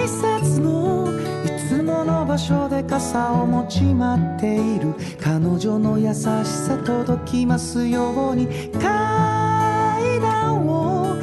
[0.00, 1.12] 改札の
[1.44, 8.46] いつもの場所で傘を持ち待っている彼女の優しさ届きますように
[8.80, 11.16] 階段を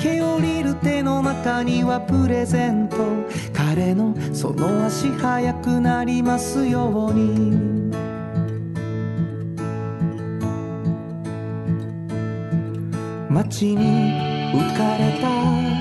[0.00, 2.96] 駆け下りる手の中にはプレゼント
[3.52, 7.92] 彼のその足速くなりますように
[13.30, 15.73] 街に浮かれた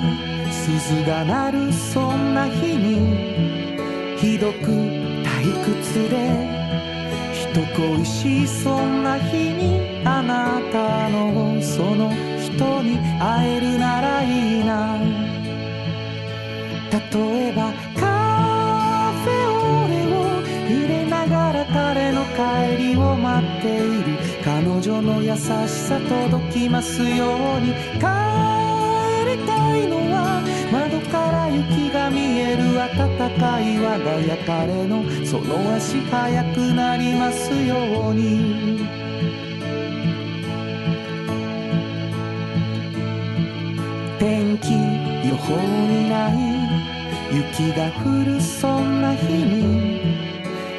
[0.64, 6.16] 鈴が鳴るそんな日にひどく退屈で
[7.34, 14.98] 人恋しいそんな日にあなたのその人に会えるならいいな。
[16.92, 20.18] 例えばカフェオレを
[20.70, 24.18] 入れながら彼の帰りを待っている。
[24.46, 27.74] 彼女の優しさ届きますように。
[28.00, 28.08] 帰
[29.28, 30.33] りたいのは
[30.74, 39.04] 窓から雪が見える暖かい我が家彼のその足速くなりますように。
[44.18, 44.72] 天気
[45.28, 46.34] 予報にない
[47.36, 50.00] 雪が降るそんな日に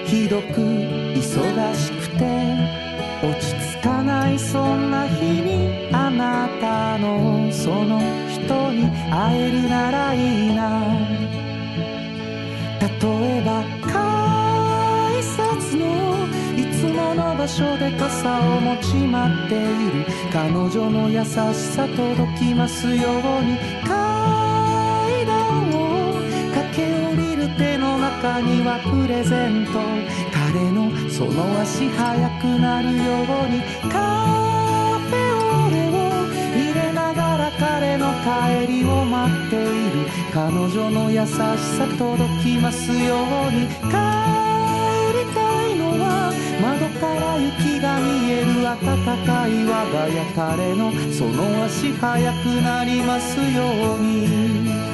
[0.07, 2.74] ひどく忙しくて
[3.22, 10.83] 落ち着かないそんな日にあなたのその人に会えるならいいな。
[12.80, 12.88] 例
[13.38, 15.85] えば改札の
[16.57, 22.94] いつもの場所で傘を持ち待っている彼女の優しさ届きますよう
[23.42, 25.72] に階段を
[26.54, 29.80] 駆け下りる手の中にはプレゼント。
[30.54, 33.61] 彼のその足速くなるように
[38.24, 40.08] 帰りを待っている。
[40.32, 43.68] 彼女の優しさ届きますように。
[43.68, 44.00] 帰
[45.12, 46.32] りたいのは
[46.62, 48.78] 窓から雪が見える暖
[49.26, 50.90] かい我が家彼の。
[51.12, 54.93] その足早くなりますように。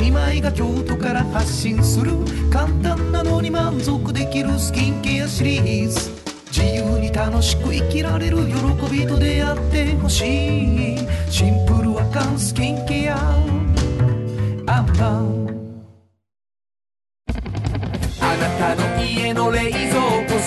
[0.00, 2.12] 姉妹が京都から発信する
[2.50, 6.10] 簡単なのに満足できるスキンケアシリーズ。
[6.50, 8.54] 自由に楽しく生きられる喜
[8.90, 10.98] びと出会ってほしい。
[11.30, 13.16] シンプルアカンスキンケア。
[14.66, 15.44] アンパン
[18.20, 20.40] あなたの家の冷蔵庫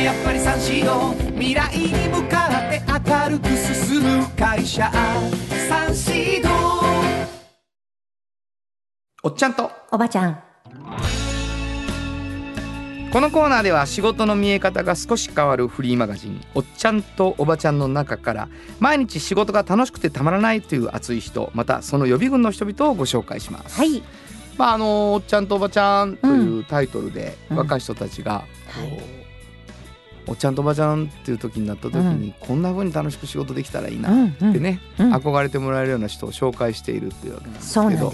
[0.00, 4.90] ねやっぱりサンシード未来に向かって明るく進む会社。
[5.68, 6.48] サンシード
[9.22, 9.70] おっちゃんと。
[9.92, 10.42] おばちゃん。
[13.12, 23.76] このコーナーでは仕事の見え方が少し変わるフリーマガジン「おっちゃんとおばちゃん」の中から毎日仕事が楽しくてたまらないという熱い人またその予備軍の人々をご紹介します。
[23.78, 24.00] はい。
[24.56, 27.56] まああの「おっちゃんとおばちゃん」というタイトルでうん。
[27.56, 28.44] 若い人たちが
[28.76, 28.86] こう、は
[29.16, 29.19] い
[30.30, 35.14] おっちゃんとおばちゃんっていう時になった時に、こんな風に楽しく仕事できたらいいなってね、うん。
[35.14, 38.12] 憧れてもらえるような人を紹介しているっていうわけなんですそうけど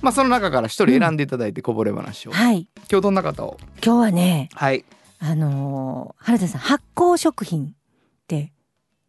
[0.00, 2.66] まあその中から一人選んでいただいてこぼれ話を、はい。
[2.90, 3.58] 今日どんな方を？
[3.84, 4.84] 今日はねはい。
[5.18, 7.68] あのー原田さん発酵食品っ
[8.26, 8.52] て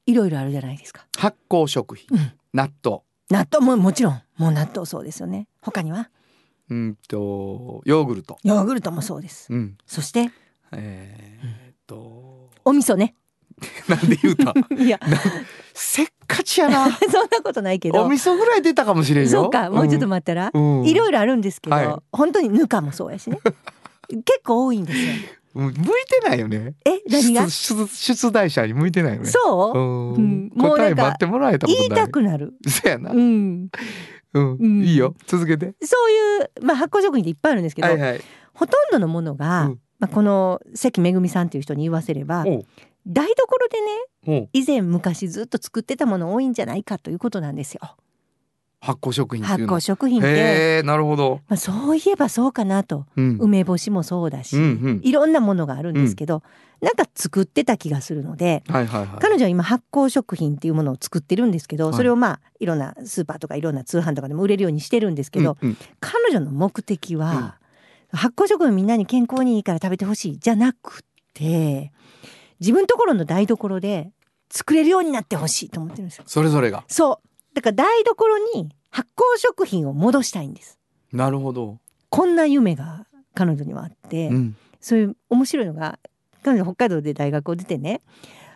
[0.06, 1.06] いろいろあるじゃないですか。
[1.18, 2.32] 発酵食品、うん。
[2.54, 3.02] 納豆。
[3.30, 3.66] 納豆。
[3.66, 4.22] ももちろん。
[4.38, 5.48] もう納豆そうですよね。
[5.62, 6.10] 他には？
[6.70, 9.54] うんとヨーグルト、ヨーグルトもそうです。
[9.54, 10.30] うん、そして？
[10.74, 12.50] えーっと。
[12.66, 13.16] お味噌ね。
[13.90, 14.54] なんで言うた？
[14.76, 15.00] いや。
[15.74, 16.92] せっかちやな。
[17.12, 18.04] そんなことないけど。
[18.04, 19.30] お味噌ぐらい出たかもしれんよ。
[19.30, 19.70] そうか。
[19.72, 20.86] もうちょっと待ったら、うん。
[20.86, 21.96] いろいろあるんですけど、はい。
[22.12, 23.40] 本当にぬかもそうやしね。
[24.10, 25.06] 結構多いんですよ。
[25.56, 26.76] うん向いてないよね。
[26.86, 27.48] え何が？
[27.48, 29.28] 出出出題者に向いてないよね。
[29.28, 30.14] そう、うん。
[30.14, 30.52] うん。
[30.54, 32.54] もうなんか答え待ってもらえた言いたくなる。
[32.68, 33.10] そうやな。
[33.12, 33.70] う、ん。
[34.34, 34.58] うん。
[34.60, 34.84] うん。
[34.84, 35.16] いいよ。
[35.26, 35.74] 続けて。
[35.82, 38.22] そういう、まあ、発酵食品っていっぱいあるんですけど、はいはい。
[38.54, 43.68] ほとんどのものが、うんまあ、この関めぐみさんという人に言わせれば台所
[44.26, 47.98] でね以前昔ずっと作ってたもの多いんじゃないかということなんですよ。
[48.80, 53.08] 発酵食品発酵食品って、なるほど、まあ、そういえばそうかなと。
[53.16, 53.38] うん。
[53.40, 55.02] 梅干しもそうだし、うんうん。
[55.04, 56.44] いろんなものがあるんですけど、
[56.80, 59.20] なんか作ってた気がするのではいはいはい。
[59.20, 61.96] 彼女は今発酵食品っていうものを作ってるんですけど、はい。
[61.96, 65.78] それをまあいろんなスーパーとかいろんな通販とかでも売れるようにしてるんですけど、うんうん。
[66.00, 67.58] 彼女の目的は、
[68.12, 71.92] 発酵食品みんなに健康にいいから食べてほしいじゃなくて
[72.60, 74.12] 自分ところの台所で
[74.50, 76.24] 作れるようになってほしいと思ってるんですよ。
[76.28, 80.80] それぞれがそうだから台所に発酵食品を戻したいんです。
[81.12, 86.00] なるほど、こんな夢が彼女にはあって、うんそういう面白いのが
[86.44, 88.02] 彼女北海道で大学を出てね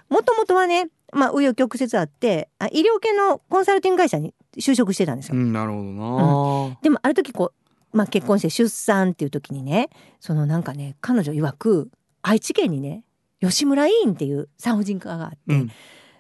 [0.07, 5.35] もともとはねまあ紆余曲折あってあ医療系のコンサルティング会社に就職してたんですよ。
[5.35, 7.60] うん、なるほどな、でもある時こう、
[7.93, 13.03] まあ、結婚して出産っていう時にねそのなんかね彼女曰く愛知県にね
[13.41, 15.71] 吉村医院っていう産婦人科があって、うん。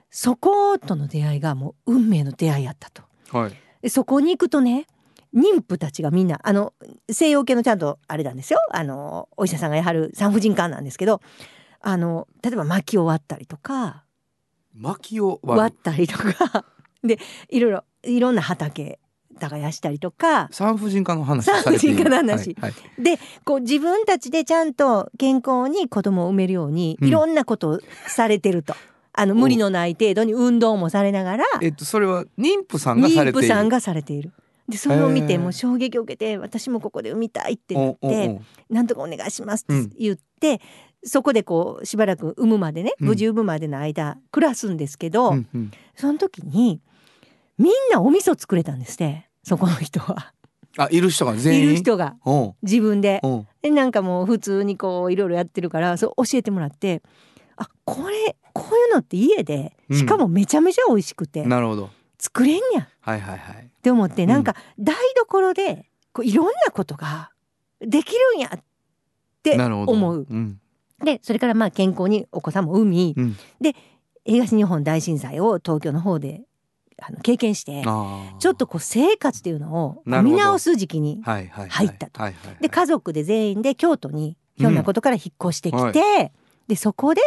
[0.09, 3.03] そことの出会いがもう運命の出会いやったと。
[3.31, 3.51] はい。
[3.81, 4.87] でそこに行くとね
[5.33, 6.73] 妊婦たちがみんなあの
[7.09, 8.59] 西洋系のちゃんとあれなんですよ。
[8.71, 11.21] あのお医者さんがやはる産婦人科なんですけど
[11.79, 14.03] あの例えば薪を割ったりとか
[14.73, 16.65] 薪を割ったりとか。
[17.03, 17.17] で
[17.49, 18.99] いろいろいろんな畑
[19.39, 22.55] 耕したりとか産婦人科の話産婦人科の話。
[22.59, 23.03] はいはい。
[23.03, 27.07] でこう自分たちでちゃんと健康に子供を産めるようにうん。
[27.07, 28.75] いろんなことをされてると。
[29.13, 31.45] あの無理のない程度に運動もされながら。
[31.61, 33.39] えっとそれは妊婦さんがされている。
[33.39, 34.31] 妊婦さんがされている。
[34.69, 39.83] でそれを見てもう衝撃を受けて私もここで産みたいってなっておなんとかお願いしますうん。
[39.83, 40.61] って言って、
[41.03, 43.07] そこでこうしばらく産むまでねうん。
[43.09, 45.71] 無事産むまでの間暮らすんですけど、うんうん。
[45.95, 46.81] その時に
[47.61, 50.33] みんなお味噌作れたんですねそこの人は。
[50.77, 52.15] あいる人が全い員る人が。
[52.25, 52.33] う。
[52.33, 53.19] ん自分で。
[53.23, 53.27] う。
[53.27, 57.01] んでなんかもう普通にこういろいろやってるからそう教えてもらって
[57.57, 59.97] あこれこういうのって家でうん。
[59.97, 61.89] しかもめちゃめちゃ美味しくてなるほど。
[62.19, 62.83] 作れんやん。
[62.83, 63.69] っはいはいはい。
[63.81, 64.29] て思ってん。
[64.29, 67.31] なんか台所でこういろんなことが
[67.79, 68.63] できるんやっ
[69.43, 69.91] てなるほど。
[69.91, 70.27] 思う。
[70.29, 70.59] うん。
[71.03, 73.35] でそれからまあ健康にお子さんも産みうん。
[74.23, 76.43] 東日本大震災を東京の方で
[77.03, 81.87] あの経験してちょっとこう生活っていうのを見直す時期にはいはいはい。
[81.87, 82.21] 入ったと。
[82.21, 82.61] はいはいはい。
[82.61, 86.31] で家族で全員で京都にひょんなことから引っ越してきて、
[86.67, 87.21] でそこで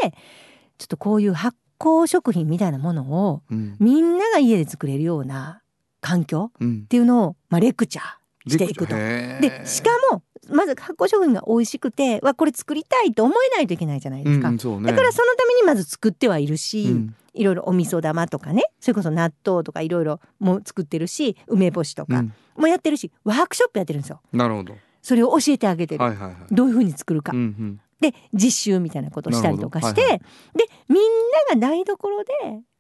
[0.79, 3.77] ちょっとこういう発酵食品みたいなものをうん。
[3.81, 5.61] みんなが家で作れるような
[6.01, 8.95] 環境うんっていうのを、まあ、レクチャーしていくと。
[8.95, 10.23] でしかも
[10.55, 14.49] まず発酵食品が美味しくてわこれ作りたいと思えないといけないじゃないですか。
[14.49, 14.91] うんね。
[14.91, 17.15] だからそのためにまず作ってはいるし、うん。
[17.35, 22.33] いろいろお味噌玉とかねそれこそ納豆とかいろいろも作ってるし梅干しとかうん。
[22.57, 24.21] もやってるし、ワークショップやってるんですよ。
[24.33, 24.77] なるほど。
[25.03, 26.37] それを教えてあげてる、はいはいはい。
[26.55, 27.33] どういうふうに作るか。
[27.35, 27.81] うんうん。
[28.01, 30.19] で実習みたいなことをしたりとかして、なる
[30.55, 31.03] でみん
[31.51, 32.33] なが台所で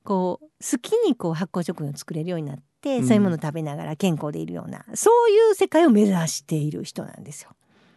[0.04, 3.06] こう好きにこう発酵食品を作れるようになって、うん。
[3.06, 7.50] そういうものを食べながら健康でいるようなそういう世界を目指している人なんですよ。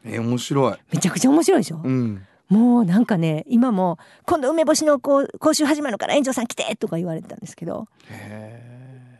[0.05, 0.75] えー面白い。
[0.91, 2.25] めちゃくちゃ面白いでしょ、うん。
[2.49, 8.63] もうなんかね今も「今度梅干しのこう講習始まるから園長さん来て!」とか言われてたんですけどへ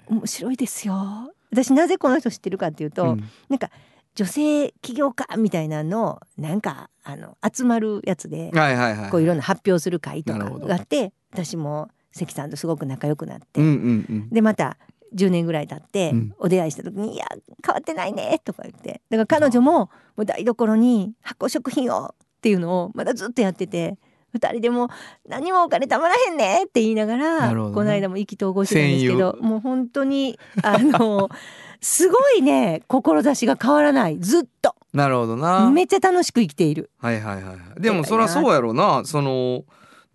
[0.08, 1.34] 面白いですよ。
[1.52, 3.24] 私なぜこの人知ってるかっていうと、ーうん。
[3.50, 3.70] なんか
[4.16, 13.74] 女性起業家みたいなのなんかあの集まるやつではいはいはいこういろんな発表する会とかがあって私も関さんとすごく仲良くなって、うんうん
[14.10, 14.30] うん。
[14.30, 14.78] でまた
[15.16, 16.34] 10年ぐらい経ってうん。
[16.40, 17.26] お出会いした時に「いや
[17.66, 19.02] 変わってないね」とか言って。
[19.10, 23.98] だから彼女ももう台所に発酵食品をっていうのをまだずっとやってて。
[24.34, 24.90] 二人でも
[25.28, 27.56] 何もお金たまらへんねって言いながらね。
[27.56, 31.30] この間も意気投合してたんですけど戦もう本当にあの
[31.82, 34.20] すごいね志が変わらない。
[34.20, 34.76] ずっと。
[34.94, 35.70] なるほどな。
[35.72, 36.90] めっちゃ楽しく生きている。
[37.00, 37.82] はいはいはいはい。
[37.82, 39.04] でもそりゃそうやろな。
[39.06, 39.64] その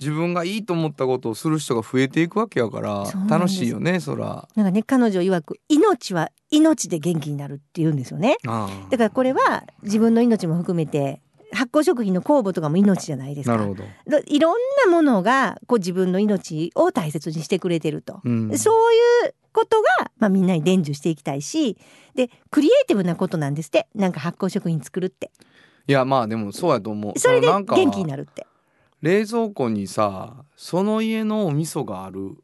[0.02, 4.48] 自分がいいと思ったことをする人が増えていくわけやから楽しいよねそら。
[4.56, 8.36] なんかね彼女曰く命は命で元気になるって言うんですよね。
[8.90, 13.56] だからこれは自分の命も含めて発酵食品の酵母とかも命じゃないですか。
[13.56, 21.76] なるほど、だいろんなものがこう自分の命を大切にしてくれてると、うん、そういうことが、まあ、みんなに伝授していきたいし
[22.14, 23.86] でクリエイティブなことなんですって。
[23.94, 25.30] なんか発酵食品作るって。
[25.86, 27.18] いやまあでもそうやと思う。
[27.18, 28.46] それで元気になるって、
[29.02, 32.36] 冷蔵庫にさその家のお味噌があるうん。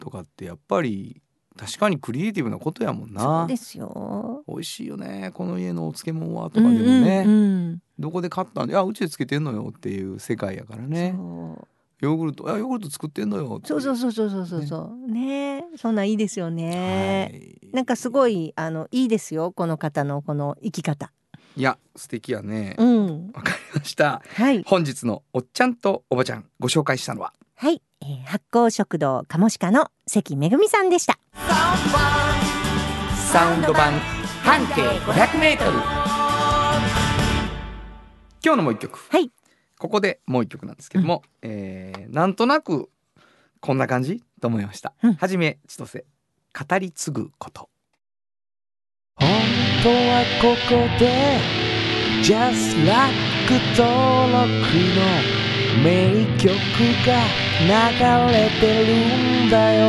[0.00, 1.20] とかってやっぱり
[1.56, 4.42] 確かにクリエイティブなことやもんそうなですよ。
[4.48, 8.68] 美味しいよねこの家のお漬物はとかでもね、うんうんどこで買ったん？
[8.68, 11.14] であうちでつけてんのよっていう世界やからうんね。
[11.16, 11.68] そう。
[12.04, 12.52] ヨーグルト。
[12.52, 15.12] あヨーグルト作ってんのよそうそうそうそうそうそうそう。
[15.12, 15.64] ね。
[15.76, 17.70] そんなんいいですよね、はい。
[17.72, 21.12] なんかすごいあのいいですよこの方のこの生き方
[21.56, 22.74] いや素敵やね。
[22.78, 23.30] うん。
[23.32, 24.22] わかりました。
[24.26, 24.64] はい。
[24.64, 27.32] 本日のおっちゃんとおばちゃんご紹介したのは？
[27.54, 31.16] はい、えー発酵食堂カモシカの関めぐみさんでした。
[33.32, 33.92] サウンド版
[34.42, 35.70] 半径500メートル。
[38.44, 38.98] 今日のもう一曲。
[39.10, 39.30] はい。
[39.78, 42.90] ここでもう一曲なんですけども、えーなんとなく
[43.60, 45.14] こんな感じと思いました、うん。
[45.14, 46.04] はじめ千歳
[46.68, 47.70] 語り継ぐこと。
[49.14, 49.28] 本
[49.84, 51.38] 当はここで
[52.22, 53.12] Just Like
[53.76, 54.48] 登録
[54.96, 55.04] の
[55.84, 56.48] 名曲
[57.04, 57.12] が
[57.60, 59.84] 流れてるんだよ。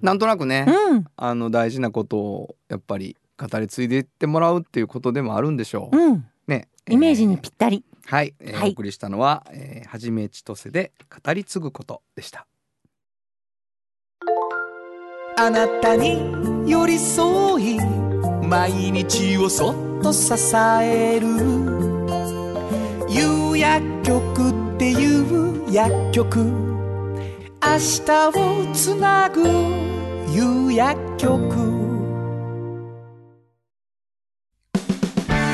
[0.00, 1.04] なんとなくね、うん。
[1.16, 6.24] あの大事なことをやっぱり語り継いでいってもらうっていうことでもあるんでしょう、うん。
[6.46, 6.68] ね。
[6.88, 8.68] イメージにえーぴったり、はい、えーはい。
[8.70, 10.92] お送りしたのは、えーはじめ千歳で
[11.24, 12.46] 語り継ぐことでした。
[15.36, 16.18] あなたに
[16.66, 17.78] 寄り添い
[18.46, 21.26] 毎日をそっと支える。
[23.10, 26.38] 夕薬局っていう薬局。
[26.40, 26.48] 明
[27.60, 29.42] 日をつなぐ
[30.32, 31.34] 夕薬局。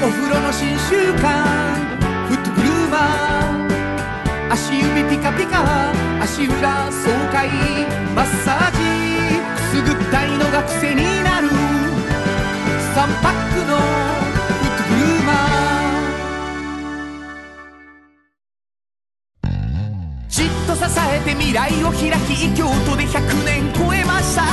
[0.04, 1.73] お風呂の新習慣。
[1.73, 1.73] フ
[2.94, 5.62] ットグルーマー足指ピカピカ
[6.22, 7.48] 足裏爽快
[8.14, 8.78] マッサージ。
[9.54, 11.48] くすぐったいのが癖になる。
[11.48, 13.82] 3パックのフ
[14.64, 15.34] ットグルーマー。
[20.28, 24.44] じっと支えて未来を開き京都で100年超えました。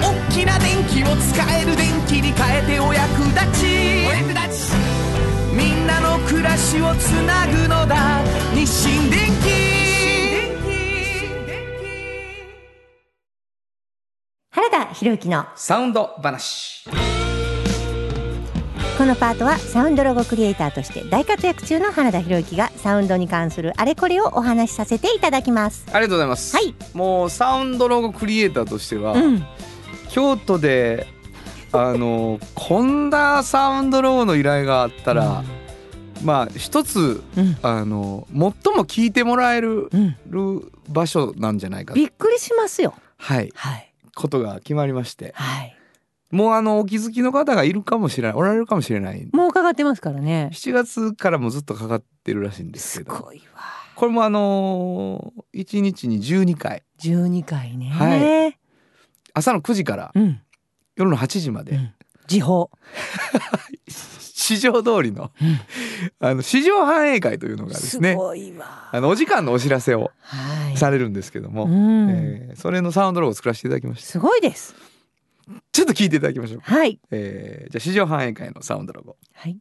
[0.00, 3.66] 大きな電気を使える電気に変えてお役立ち
[4.06, 4.97] お役立ち。
[5.58, 8.22] みんなの暮らしをつなぐのだ。
[8.54, 9.78] 日清電機。
[14.52, 16.88] 原田博之のサウンド話。
[18.96, 25.86] このパートはサウンドロゴクリエイターとして大活躍中の原田博之がサウンドに関するあれこれをお話しさせていただきます。
[25.92, 29.44] ありがとうございます、はい、もうサウンドロゴクリエイターとしては、うん、
[30.08, 31.08] 京都で
[31.72, 35.42] あのこんなサウンドロゴの依頼があったら、
[36.24, 37.56] まあ一つうん。
[37.62, 38.50] あの最も
[38.84, 40.72] 聞いてもらえるうん。
[40.88, 42.00] 場所なんじゃないかと。
[42.00, 42.94] びっくりしますよ。
[43.18, 43.50] はい。
[43.54, 43.92] はい。
[44.14, 45.32] ことが決まりまして。
[45.36, 45.76] はい。
[46.30, 48.36] もうあのお気づきの方がいるかもしれない。
[48.36, 49.28] おられるかもしれない。
[49.32, 50.50] もう伺ってますからね。
[50.52, 53.16] 7月からもずっとかかってるらしいんですすけど。
[53.16, 53.62] ごいわ。
[53.94, 56.82] これもあの1日に12回。
[57.00, 57.88] 12回ね。
[57.90, 58.52] は
[59.34, 60.12] 朝の9時から。
[60.14, 60.40] うん
[60.98, 61.90] 夜の8時まで、うん。
[62.26, 62.70] 時報。
[63.88, 65.30] 市場通りの,、
[66.20, 68.88] あの市場反映会というのがですすねごいわ。
[68.92, 70.76] あのお時間のお知らせをはい。
[70.76, 72.10] されるんですけども、うん。
[72.10, 74.08] えーそれのサウンドロゴを作らせていただきました。
[74.08, 74.74] すごいです。
[75.72, 76.98] ちょっと聞いていただきましょう、はい。
[77.10, 79.58] えーじゃあ市場反映会のサウンドロゴはい。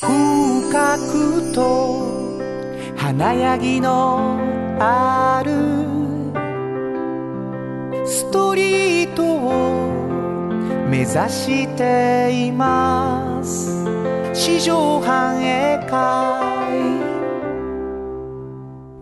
[0.00, 2.38] 深くと
[2.96, 4.38] 華やぎの
[4.80, 5.83] ある
[8.06, 9.98] ストリートを
[10.88, 13.84] 目指しています。
[14.34, 16.74] 市場繁栄会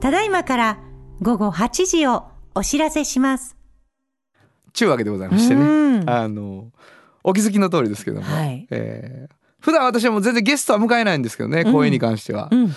[0.00, 0.78] ただいまから
[1.20, 2.24] 午後8時を
[2.54, 3.56] お知らせします。
[4.72, 6.10] ちゅうわけでございましてうねん。
[6.10, 6.70] あの
[7.24, 8.66] お気づきの通りですけども、はい。
[8.70, 11.72] えー普段私はもう全然ゲストは迎えないんですけどねうん。
[11.72, 12.74] 声に関しては、うん。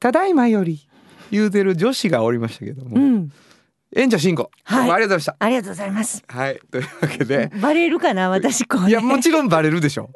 [0.00, 0.88] ただいまより
[1.30, 3.30] 言うてる女子がおりましたけども、うん
[3.94, 4.90] 演者進行、はい。
[4.90, 5.36] ありがとうございました。
[5.38, 6.24] ありがとうございます。
[6.26, 6.60] はい。
[6.70, 7.50] というわけで。
[7.60, 8.88] バレるかな私これ。
[8.88, 10.10] いやもちろんバレるでしょ。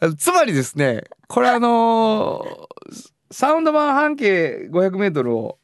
[0.00, 5.58] あのつまりですねこれあのーサウンド版半径 500m を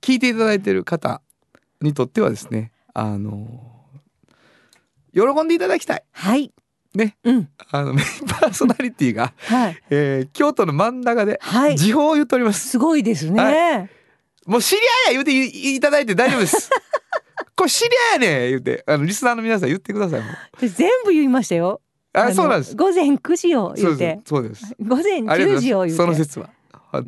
[0.00, 1.20] 聞いていただいてる方
[1.80, 6.04] にとってはですねあのー喜んでいただきたい。
[6.12, 6.52] はい。
[6.94, 7.16] ね。
[7.24, 7.48] うん。
[7.70, 9.76] あのメインパーソナリティが、はい。
[9.90, 11.76] えー京都の真ん中ではい。
[11.76, 12.68] 時報を言っております。
[12.68, 13.90] すごいですね、
[14.46, 16.70] もう知り合いや言うていいただいて大丈夫です。
[17.56, 18.84] これ知り合いやねん言うて。
[18.86, 21.80] あのリスナーの皆さん言ってください全部言いましたよ。
[22.14, 22.74] のあそうなんです。
[22.76, 24.20] 午前9時を言って。
[24.24, 24.74] すそうです。
[24.80, 25.64] 午前10ありがとうございます。
[25.64, 25.96] 時を言って。
[25.96, 26.50] その説は。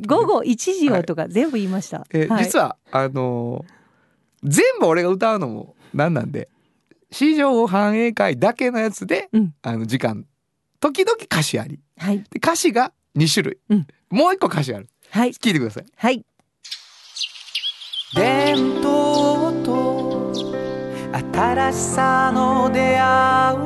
[0.06, 2.44] 午後1時をとか全部言いました、えーはい。
[2.44, 3.82] 実はあのー
[4.44, 6.48] 全部俺が歌うのもなんなんで
[7.12, 9.54] 市場反映会だけのやつで、うん。
[9.62, 10.26] あの時間
[10.80, 11.78] 時々歌詞あり。
[11.96, 12.18] はい。
[12.18, 13.86] で歌詞が2種類、うん。
[14.10, 14.88] もう一個歌詞ある。
[15.10, 15.30] はい。
[15.30, 15.84] 聞いてください。
[15.94, 16.24] はい
[18.14, 20.32] 伝統と
[21.12, 23.58] 新しさの出会う。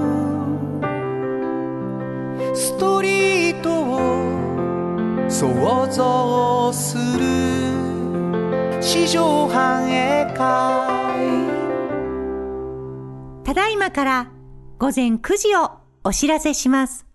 [2.55, 7.27] ストリートを想像する。
[8.83, 10.37] 市場繁栄会
[13.45, 14.31] ただいまから
[14.79, 15.73] 午前9時を
[16.05, 17.06] お知らせします。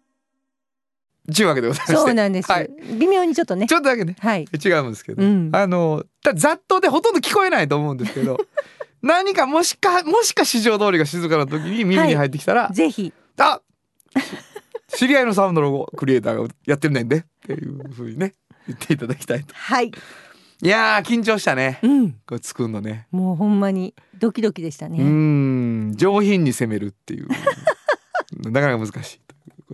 [1.34, 2.70] ちゅうわけでございましてそうなんです、はい、
[3.00, 6.04] 微妙にちょっとねちょっとだけねはい違うんですけど、うんあの
[6.36, 8.38] ざっとでほとんど聞こえないと思うんですけど
[9.02, 13.60] 何かもしかもしか市場通りが静かな時に耳に入ってきたら、ぜひあ
[14.88, 18.34] 知り合いのサウンドロゴクリエイターがやってるねんでっていうふうにね
[18.68, 19.92] 言っていただきたいとはい
[20.64, 25.04] いやー緊張したねうんこれ作るのねもうほんまにドキドキでしたうーね
[25.94, 27.28] ん上品に攻めるっていう
[28.52, 29.22] なかなか難しい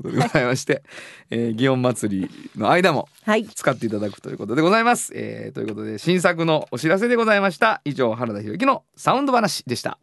[0.08, 0.84] ことでございまして、
[1.30, 3.46] えー、祇園祭りの間もはい。
[3.46, 7.82] 使っていただくということでございます、えー、ということで新作のお知らせでございました。
[7.86, 10.00] 以上原田博之のサウンド話でした。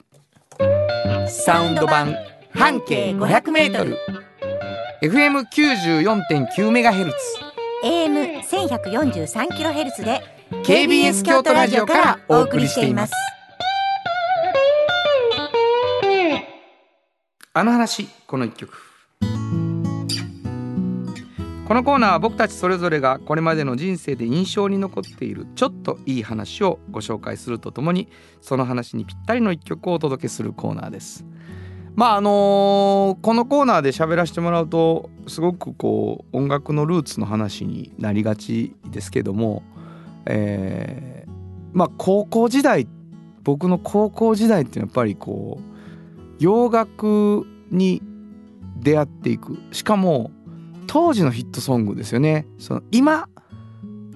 [1.28, 2.14] サウンド版
[2.50, 3.96] 半径 500m
[5.02, 7.16] FM94.9 メガヘルツ。
[7.84, 10.22] AM 1143キロヘルツで
[10.64, 13.12] KBS 京都ラジオからお送りしています。
[17.57, 18.93] あの話この一曲
[21.67, 28.09] このコーナーは僕たちそれぞれがこれまでの人生で印象に残っているちょっといい話をご紹介するとともに
[28.43, 31.25] その話にぴったりの一曲をお届けするコーナーです。
[31.95, 39.62] まああのこのコーナーで喋らせてもらうとすごくこう音楽のルーツの話になりがちですけども
[40.27, 41.31] えー
[41.73, 42.87] まあ高校時代
[43.43, 45.65] 僕の高校時代ってやっぱりこう
[46.39, 48.03] 洋楽に
[48.77, 49.59] 出会っていく。
[49.73, 50.31] しかも
[50.87, 52.47] 当時のヒットソングですよね。
[52.59, 53.28] その今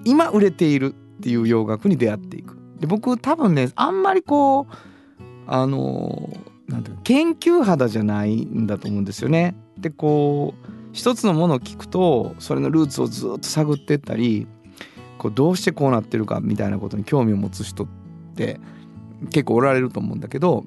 [0.05, 2.57] 今売れているっていう洋楽に出会っていく。
[2.79, 4.73] で僕多分ねあんまりこう
[5.47, 6.29] あの
[6.67, 9.55] なんていうか研究肌じゃないんだと思うんですよね。
[9.77, 14.47] でこう一つのものを聞くとそれのルーツをずっと探ってったり
[15.17, 17.87] こうどうしてこうなってるかみたいなことに興味を持つ人っ
[18.35, 18.59] て
[19.31, 20.63] 結構おられると思うんだけど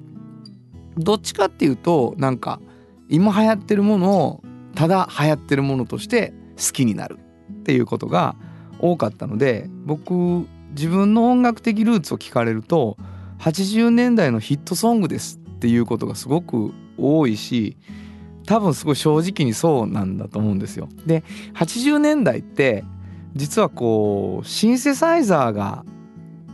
[0.97, 2.61] どっちかっていうとなんか
[3.09, 4.43] 今流行ってるものを
[4.75, 7.19] ただ流行ってるものとして好きになる
[7.51, 8.35] っていうことが
[8.79, 12.97] 多かったので僕自分の音楽的ルーツを聞かれると
[13.39, 17.77] 80年代のヒットソングですっていうことがすごく多いし
[18.45, 20.89] 多分すごい正直にそうなんだと思うんですよ。
[21.05, 22.83] で80年代って
[23.35, 25.85] 実はこうシンセサイザーが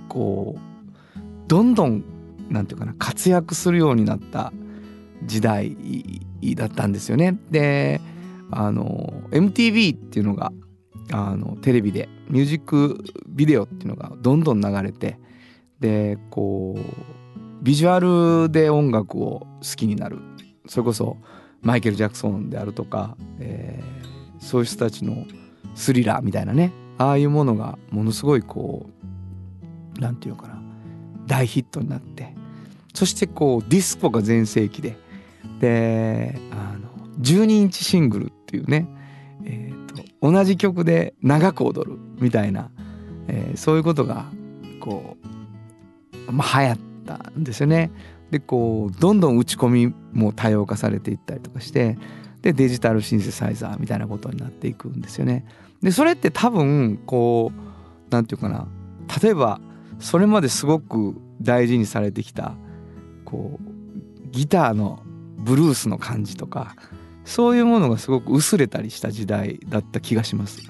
[0.07, 2.03] こうどんどん
[2.49, 4.53] なんていうかな活躍するようになった
[5.25, 5.75] 時代
[6.55, 7.37] だったんですよね。
[7.51, 8.01] で
[8.51, 10.51] あの MTV っていうのが
[11.11, 15.19] あのテレビでミュージックビデオっていうのがどんどん流れて
[15.79, 20.19] でこうビジュアルで音楽を好きになる
[20.67, 21.17] それこそ
[21.61, 23.99] マイケル・ジャクソンであるとか、えー
[24.39, 25.25] そういう人たちの
[25.75, 28.89] スリラーみたいなねああいうものがものすごいこ
[29.97, 30.61] うなんていうのかな
[31.27, 32.33] 大ヒットになって
[32.93, 34.97] そしてこうディスコが全盛期で
[35.59, 36.89] であの
[37.21, 38.87] 12インチシングルっていうね、
[39.45, 42.71] えーと同じ曲で長く踊るみたいな、
[43.27, 44.25] えーそういうことが
[44.79, 45.17] こ
[46.27, 47.91] う、まあ、流行ったんですよね。
[48.31, 51.97] でこうどんどん打ち込みも多様化されていったりとかして
[52.41, 55.45] でデジタルシンセサイザーみたいなことになっていくんですよね。
[55.81, 58.67] でそれって多分こうなんていうかな
[59.21, 59.59] 例えば
[59.99, 62.55] それまですごく大事にされてきた
[63.25, 65.03] こうギターの
[65.39, 66.75] ブルースの感じとか
[67.25, 70.61] そういうものがすごく薄れたりした時代だった気がします。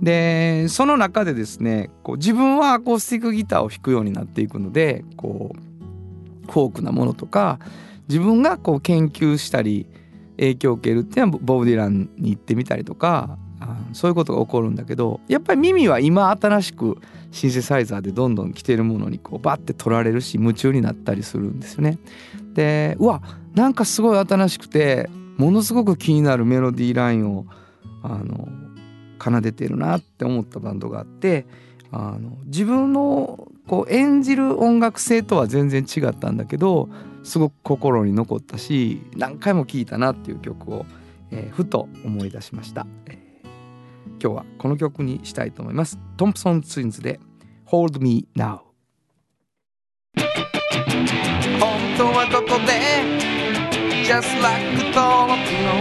[0.00, 5.56] でその中でですねこう自分はアコースティックギターを弾くようになっていくのでこ
[6.46, 7.58] うフォークなものとか
[8.08, 9.86] 自分がこう研究したり
[10.36, 13.36] 影響を受けるっていうのはボブ・ディランに行ってみたりとか
[13.92, 16.98] そういうことが起こるんだけどやっぱり耳は今新しく
[17.32, 21.98] シンセサイザーでどんどん来てるものにこうバッて取られるし夢中になったりするんですよね。
[22.54, 23.22] でうわ
[23.58, 27.44] なんかすごい新しくてものすごく気になるメロディーラインを
[28.04, 28.46] あの
[29.20, 31.44] 奏でてるなって思ったバンドがあって
[31.90, 36.88] あの自分のこう演じる音楽性とは全然違ったんだけど
[37.24, 40.86] すごく心に残ったし何回も聴いたなっていう曲を、
[41.32, 43.18] えーふと思い出しました、えー
[44.20, 45.96] 今日はこの曲にしたいと思います。
[46.16, 47.20] トンプソンツインズで
[47.66, 48.62] Hold Me Now
[51.60, 52.87] 本当はここで
[54.08, 55.74] Just like 登録の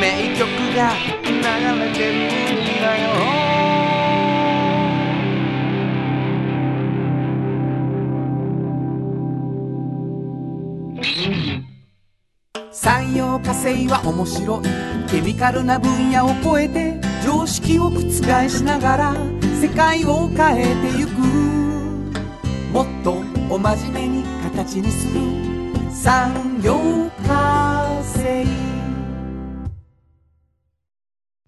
[0.00, 0.46] 名曲
[0.76, 0.92] が
[1.24, 1.32] 流
[1.82, 3.10] れてるんだよ
[12.70, 14.62] 産業化成は面白い
[15.10, 18.08] ケミカルな分野を超えて常識を覆
[18.48, 19.14] しながら
[19.60, 21.10] 世界を変えてゆく
[22.72, 23.14] もっと
[23.52, 25.55] お真面目に形にする
[26.02, 28.46] 産業化成。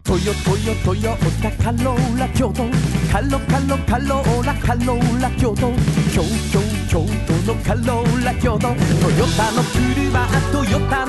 [0.03, 2.63] トヨトヨトヨタカローラ京都
[3.11, 5.71] カロカロカローラカローラ京都
[6.11, 11.08] 京京京都のカローラ京都トヨタの車トヨタの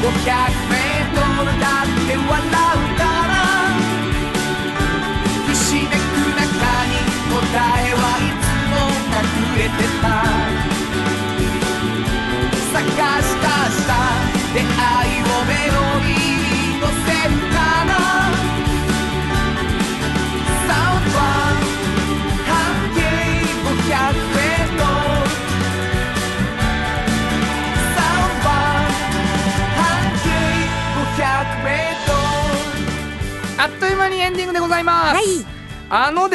[0.00, 1.84] 500メートルだ
[2.54, 2.57] っ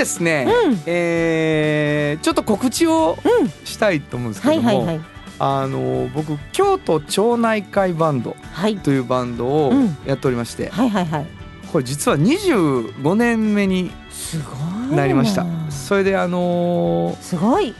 [0.03, 0.79] ですね、うん。
[0.85, 5.01] えーちょっと告知をうんしたいと思うんですけども、はいはいはい。
[5.39, 8.77] あの僕京都町内会バンドはい。
[8.77, 9.97] というバンドをうん。
[10.05, 11.25] やっておりまして、はいはいはい。
[11.71, 13.91] これ実は25年目に
[14.91, 15.45] なりました。
[15.71, 17.73] それであのーすごい。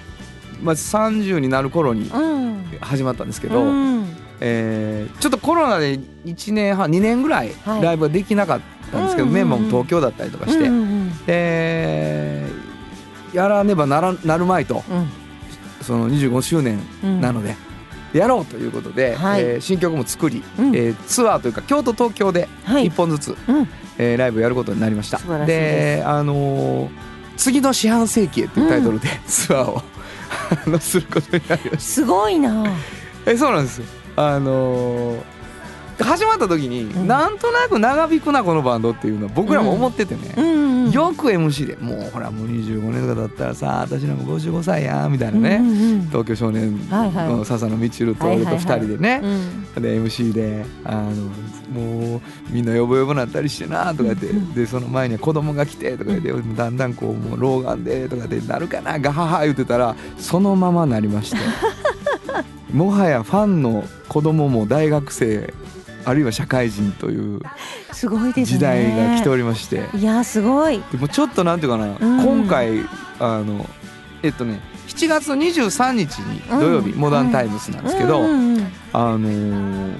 [0.61, 2.63] まず30になる頃にうん。
[2.81, 4.07] 始まったんですけど、うん。
[4.39, 7.53] えーちょっとコロナで1年半2年ぐらい。
[7.65, 8.65] ライブができなかった
[8.99, 9.41] んですけど、うんうんうん。
[9.41, 12.45] メンバーも東京だったりとかして、うんうんで
[13.33, 15.09] やらねばならなるまいとうん。
[15.81, 17.21] その25周年うん。
[17.21, 17.55] なので、
[18.13, 19.41] やろうということで、はい。
[19.41, 20.75] えー新曲も作り、うん。
[20.75, 22.87] えーツアーというか京都東京ではい。
[22.87, 23.67] 1本ずつ、うん。
[23.97, 25.17] えーライブやることになりました。
[25.45, 26.07] です。
[26.07, 26.89] あのー
[27.35, 29.71] 次の四半世紀へ」というタイトルで、ツアー
[30.75, 31.79] をすることになりました。
[31.79, 32.63] すごいな。
[33.25, 33.85] えそうなんですよ。
[34.15, 35.21] あのー
[35.99, 37.07] 始まった時に、うん。
[37.07, 40.45] なんとなく長引くなこのバンドっていうのは僕らも思っててね、うん。
[40.57, 47.27] うんよく MC でもうほらもう25年とかだったらさ私なんか55歳やみたいなね、うんうん東京少年はいはい。
[47.29, 49.81] の笹野みちると俺と2人でね、うん。
[49.81, 51.11] で MC であの
[51.71, 61.37] もうみんな呼ぼ呼ぼなったりしてなとか言って、うんでその前には子供が来てとか言って、だんだんこうもう老眼でとかでなるかなガハハ言ってたらそのままなりまして。
[62.73, 65.53] もはやファンの子供も大学生
[66.05, 67.39] あるいは社会人という
[68.43, 70.81] 時代が来ておりまして、いやすごい。
[70.91, 71.97] でもちょっとなんていうかな、ん。
[71.97, 72.81] 今回
[73.19, 73.67] あの
[74.21, 76.99] えっとね7月の23日に土曜日、うん。
[76.99, 79.93] モダンタイムスなんですけど、うんうんあのー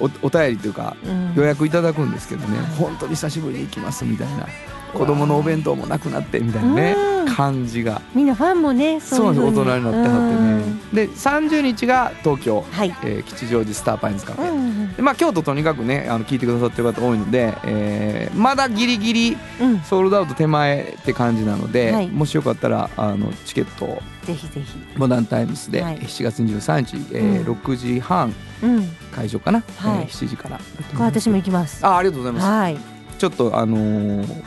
[0.00, 1.34] おお便りというかうん。
[1.36, 4.46] 予約いただくんですけどね、本当に久しぶりに行きますみたいな
[4.92, 7.34] 子供のお弁当もなくなってみたいなねうん。
[7.34, 8.02] 感じが。
[8.14, 11.06] みんなファンもねそうなんです大人になってはってね。
[11.06, 12.94] で30日が東京、はい。
[13.04, 19.80] えー吉祥寺スターパインズカフェ、うんうんでまあ、京都とにかくねあの聞いてくださってる方多いので、えーまだギリギリうん。
[19.80, 22.08] ソールドアウト手前って感じなので、はい。
[22.08, 24.76] もしよかったらあのチケットをぜひぜひ。
[24.96, 25.98] モダンタイムスではい。
[26.00, 27.54] 7月23日、えーうん。
[27.54, 28.84] 6時半うん。
[29.14, 30.02] 会場かな、はい。
[30.02, 30.58] えー7時から。
[30.58, 30.62] こ
[30.98, 31.84] れ私も行きます。
[31.86, 32.46] あありがとうございます。
[32.46, 32.76] はい。
[33.18, 34.42] ちょっとあのー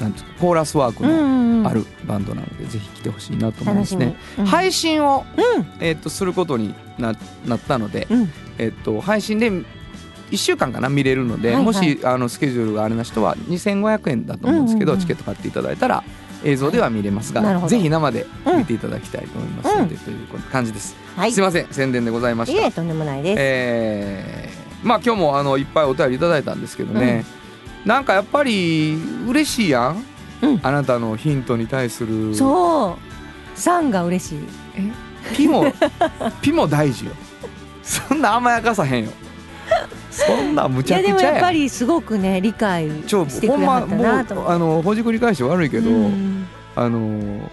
[0.00, 1.66] なんコーラスワークうんうのんうん。
[1.66, 4.16] あるバンドなので、ぜひ来てほしいなと思いますね。
[4.38, 4.46] うん。
[4.46, 5.66] 配信を、うん。
[5.80, 7.14] えっとすることにな
[7.46, 8.32] なったので、うん。
[8.58, 9.64] えっと配信で1
[10.36, 11.64] 週間かな見れるので、はいはい。
[11.64, 14.98] もしあのスケジュールがあれな人は2500円だと思うんですけど、うん。
[14.98, 16.02] うんうんチケット買っていただいたら
[16.44, 17.68] 映像では見れますが、なるほど。
[17.70, 18.26] ぜひ生で
[18.56, 20.96] 見ていただきたいと思いますので、という感じです。
[21.16, 21.32] はい。
[21.32, 22.60] すいません宣伝でございました。
[22.60, 23.36] いえとんでもないです。
[23.38, 27.24] えーまあ今日もあのいっぱいお便りいただいたんですけどね、
[27.84, 30.04] なんかやっぱり嬉しいやん、
[30.42, 30.60] うん。
[30.62, 32.98] あなたのヒントに対するそ
[33.56, 33.58] う。
[33.58, 34.38] さんが嬉しい。
[35.36, 35.64] ピも
[36.40, 37.12] ピも大事よ。
[37.82, 39.10] そんな甘やかさへんよ。
[40.10, 44.50] そんなむちゃくちゃやでもやっぱりすごくね理解してくれはったなと。
[44.50, 46.46] あのほじくり返して悪いけど、うん。
[46.76, 47.50] あの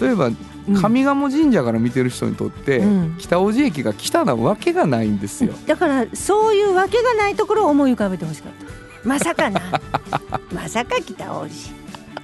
[0.00, 0.30] 例えば
[0.68, 3.16] 上賀茂神社から見てる人にとって、うん。
[3.18, 5.52] 北大路駅が来たなわけがないんですよ。
[5.66, 8.65] だからそういうわけがないところを思い浮かべてほしかった
[9.06, 9.60] まさかな。
[10.52, 11.70] まさか北大路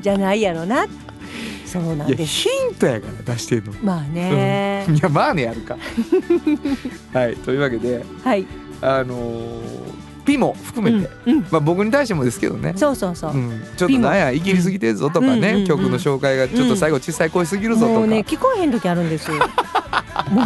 [0.00, 0.86] じゃないやろな。
[1.64, 2.48] そうないんやです。
[2.48, 3.72] ヒントやから出してんの。
[3.82, 5.78] まあね、いやまあねやるか。
[7.14, 8.46] はいというわけではい、
[8.80, 9.92] あのー
[10.24, 11.46] ピも含めて、うんうん。
[11.50, 12.74] まあ僕に対してもですけどね。
[12.76, 15.66] そうそうそう、うん、ちょっとなんやいきりすぎてるぞとかね、うんうんうん。
[15.66, 19.38] 曲の紹介がちょっと最後小さい声すぎるぞとか、もうね聞こえへん時あるんですよ。
[20.30, 20.42] も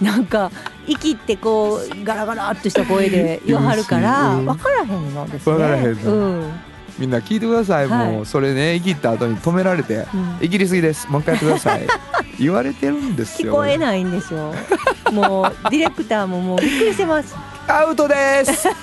[0.00, 0.50] うなんか
[0.88, 4.46] 息ってこうガラガラっとした声で言わはるからうん。
[4.46, 5.56] 分からへんのですね。
[5.56, 6.12] 分からへんの。
[6.12, 6.52] うん。
[6.98, 8.12] みんな聞いてください、はい。
[8.12, 11.08] もうそれね生きった後に止められてうん「いきりすぎです。
[11.08, 11.86] もう一回やってください」
[12.40, 13.52] 言われてるんですよ。
[13.52, 14.54] 聞こえないんですよ。
[15.12, 17.36] もうディレクターももうびっくりしてます。
[17.68, 18.68] アウトです。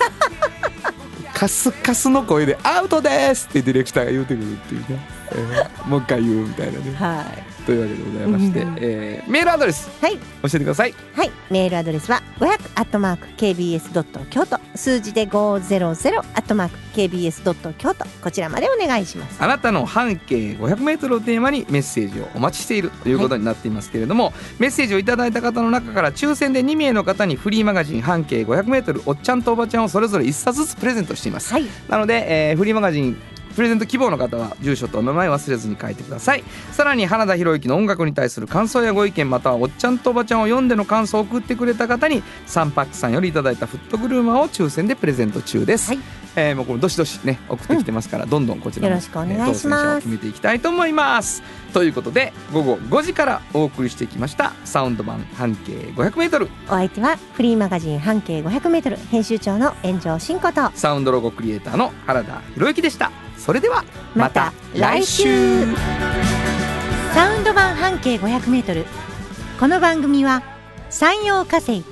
[1.33, 6.95] カスカスの声で「アウトです!」ってディレクターが言うてくるっていうね、えーもう一回言うみたいなね。
[6.97, 8.77] はいというわけでございまして、うん。
[8.79, 10.17] えーメールアドレスはい。
[10.17, 10.93] 教えてください。
[11.13, 14.59] はい、メールアドレスは500アットマーク KBS ドット京都。
[14.75, 18.05] 数字で500アットマーク KBS ドット京都。
[18.23, 19.41] こちらまでお願いします。
[19.41, 33.17] あなたの半径 500m をテーマにメッセージをお待ちしているということになっていますけれども、メッセージをいただいた方の中から抽選で2名の方にフリーマガジン半径 500m おっちゃんとおばちゃんをそれぞれ1冊ずつプレゼントしています、はい、なので、えーフリーマガジン
[33.55, 36.43] プレゼント希望の方は住所とお名前忘れずに書いてください。
[36.71, 45.99] さらに花田博之の音楽に対する感想やご意見またはおっちゃんとおばちゃんを読んでの感想を送ってくれた方にサンパックさんよりいただいたフットグルーマーを抽選でプレゼント中です、はい。
[46.37, 49.47] えーもうこのどしどしね送ってきてますから、どんどんこちらもよろしくお願いします。
[49.47, 51.41] ね当選者を決めていきたいと思います。
[51.73, 63.11] ということで午後5時からお送りしてきましたサウンド版半径 500m お相手はフリーマガジン半径 500m 編集長の炎上真子とサウンドロゴクリエイターの原田博之でした
[63.45, 63.85] それでは
[64.15, 65.65] また来週
[67.13, 68.85] サウンド版半径 500m
[69.59, 70.41] この番組は
[70.89, 71.83] 山陽火星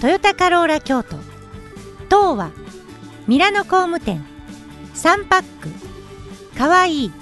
[0.00, 1.16] トヨタカローラ京都
[2.08, 2.50] 東和
[3.28, 4.24] ミラノ工務店
[4.94, 5.68] サンパック
[6.56, 7.12] かわいい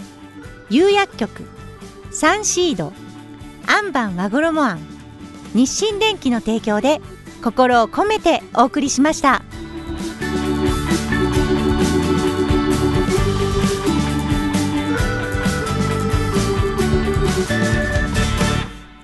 [0.70, 1.42] 釉薬局
[2.12, 2.92] サンシード
[3.66, 4.78] アンバン和衣あん
[5.52, 7.00] 日清電機の提供で
[7.42, 9.42] 心を込めてお送りしました。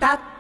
[0.05, 0.34] 따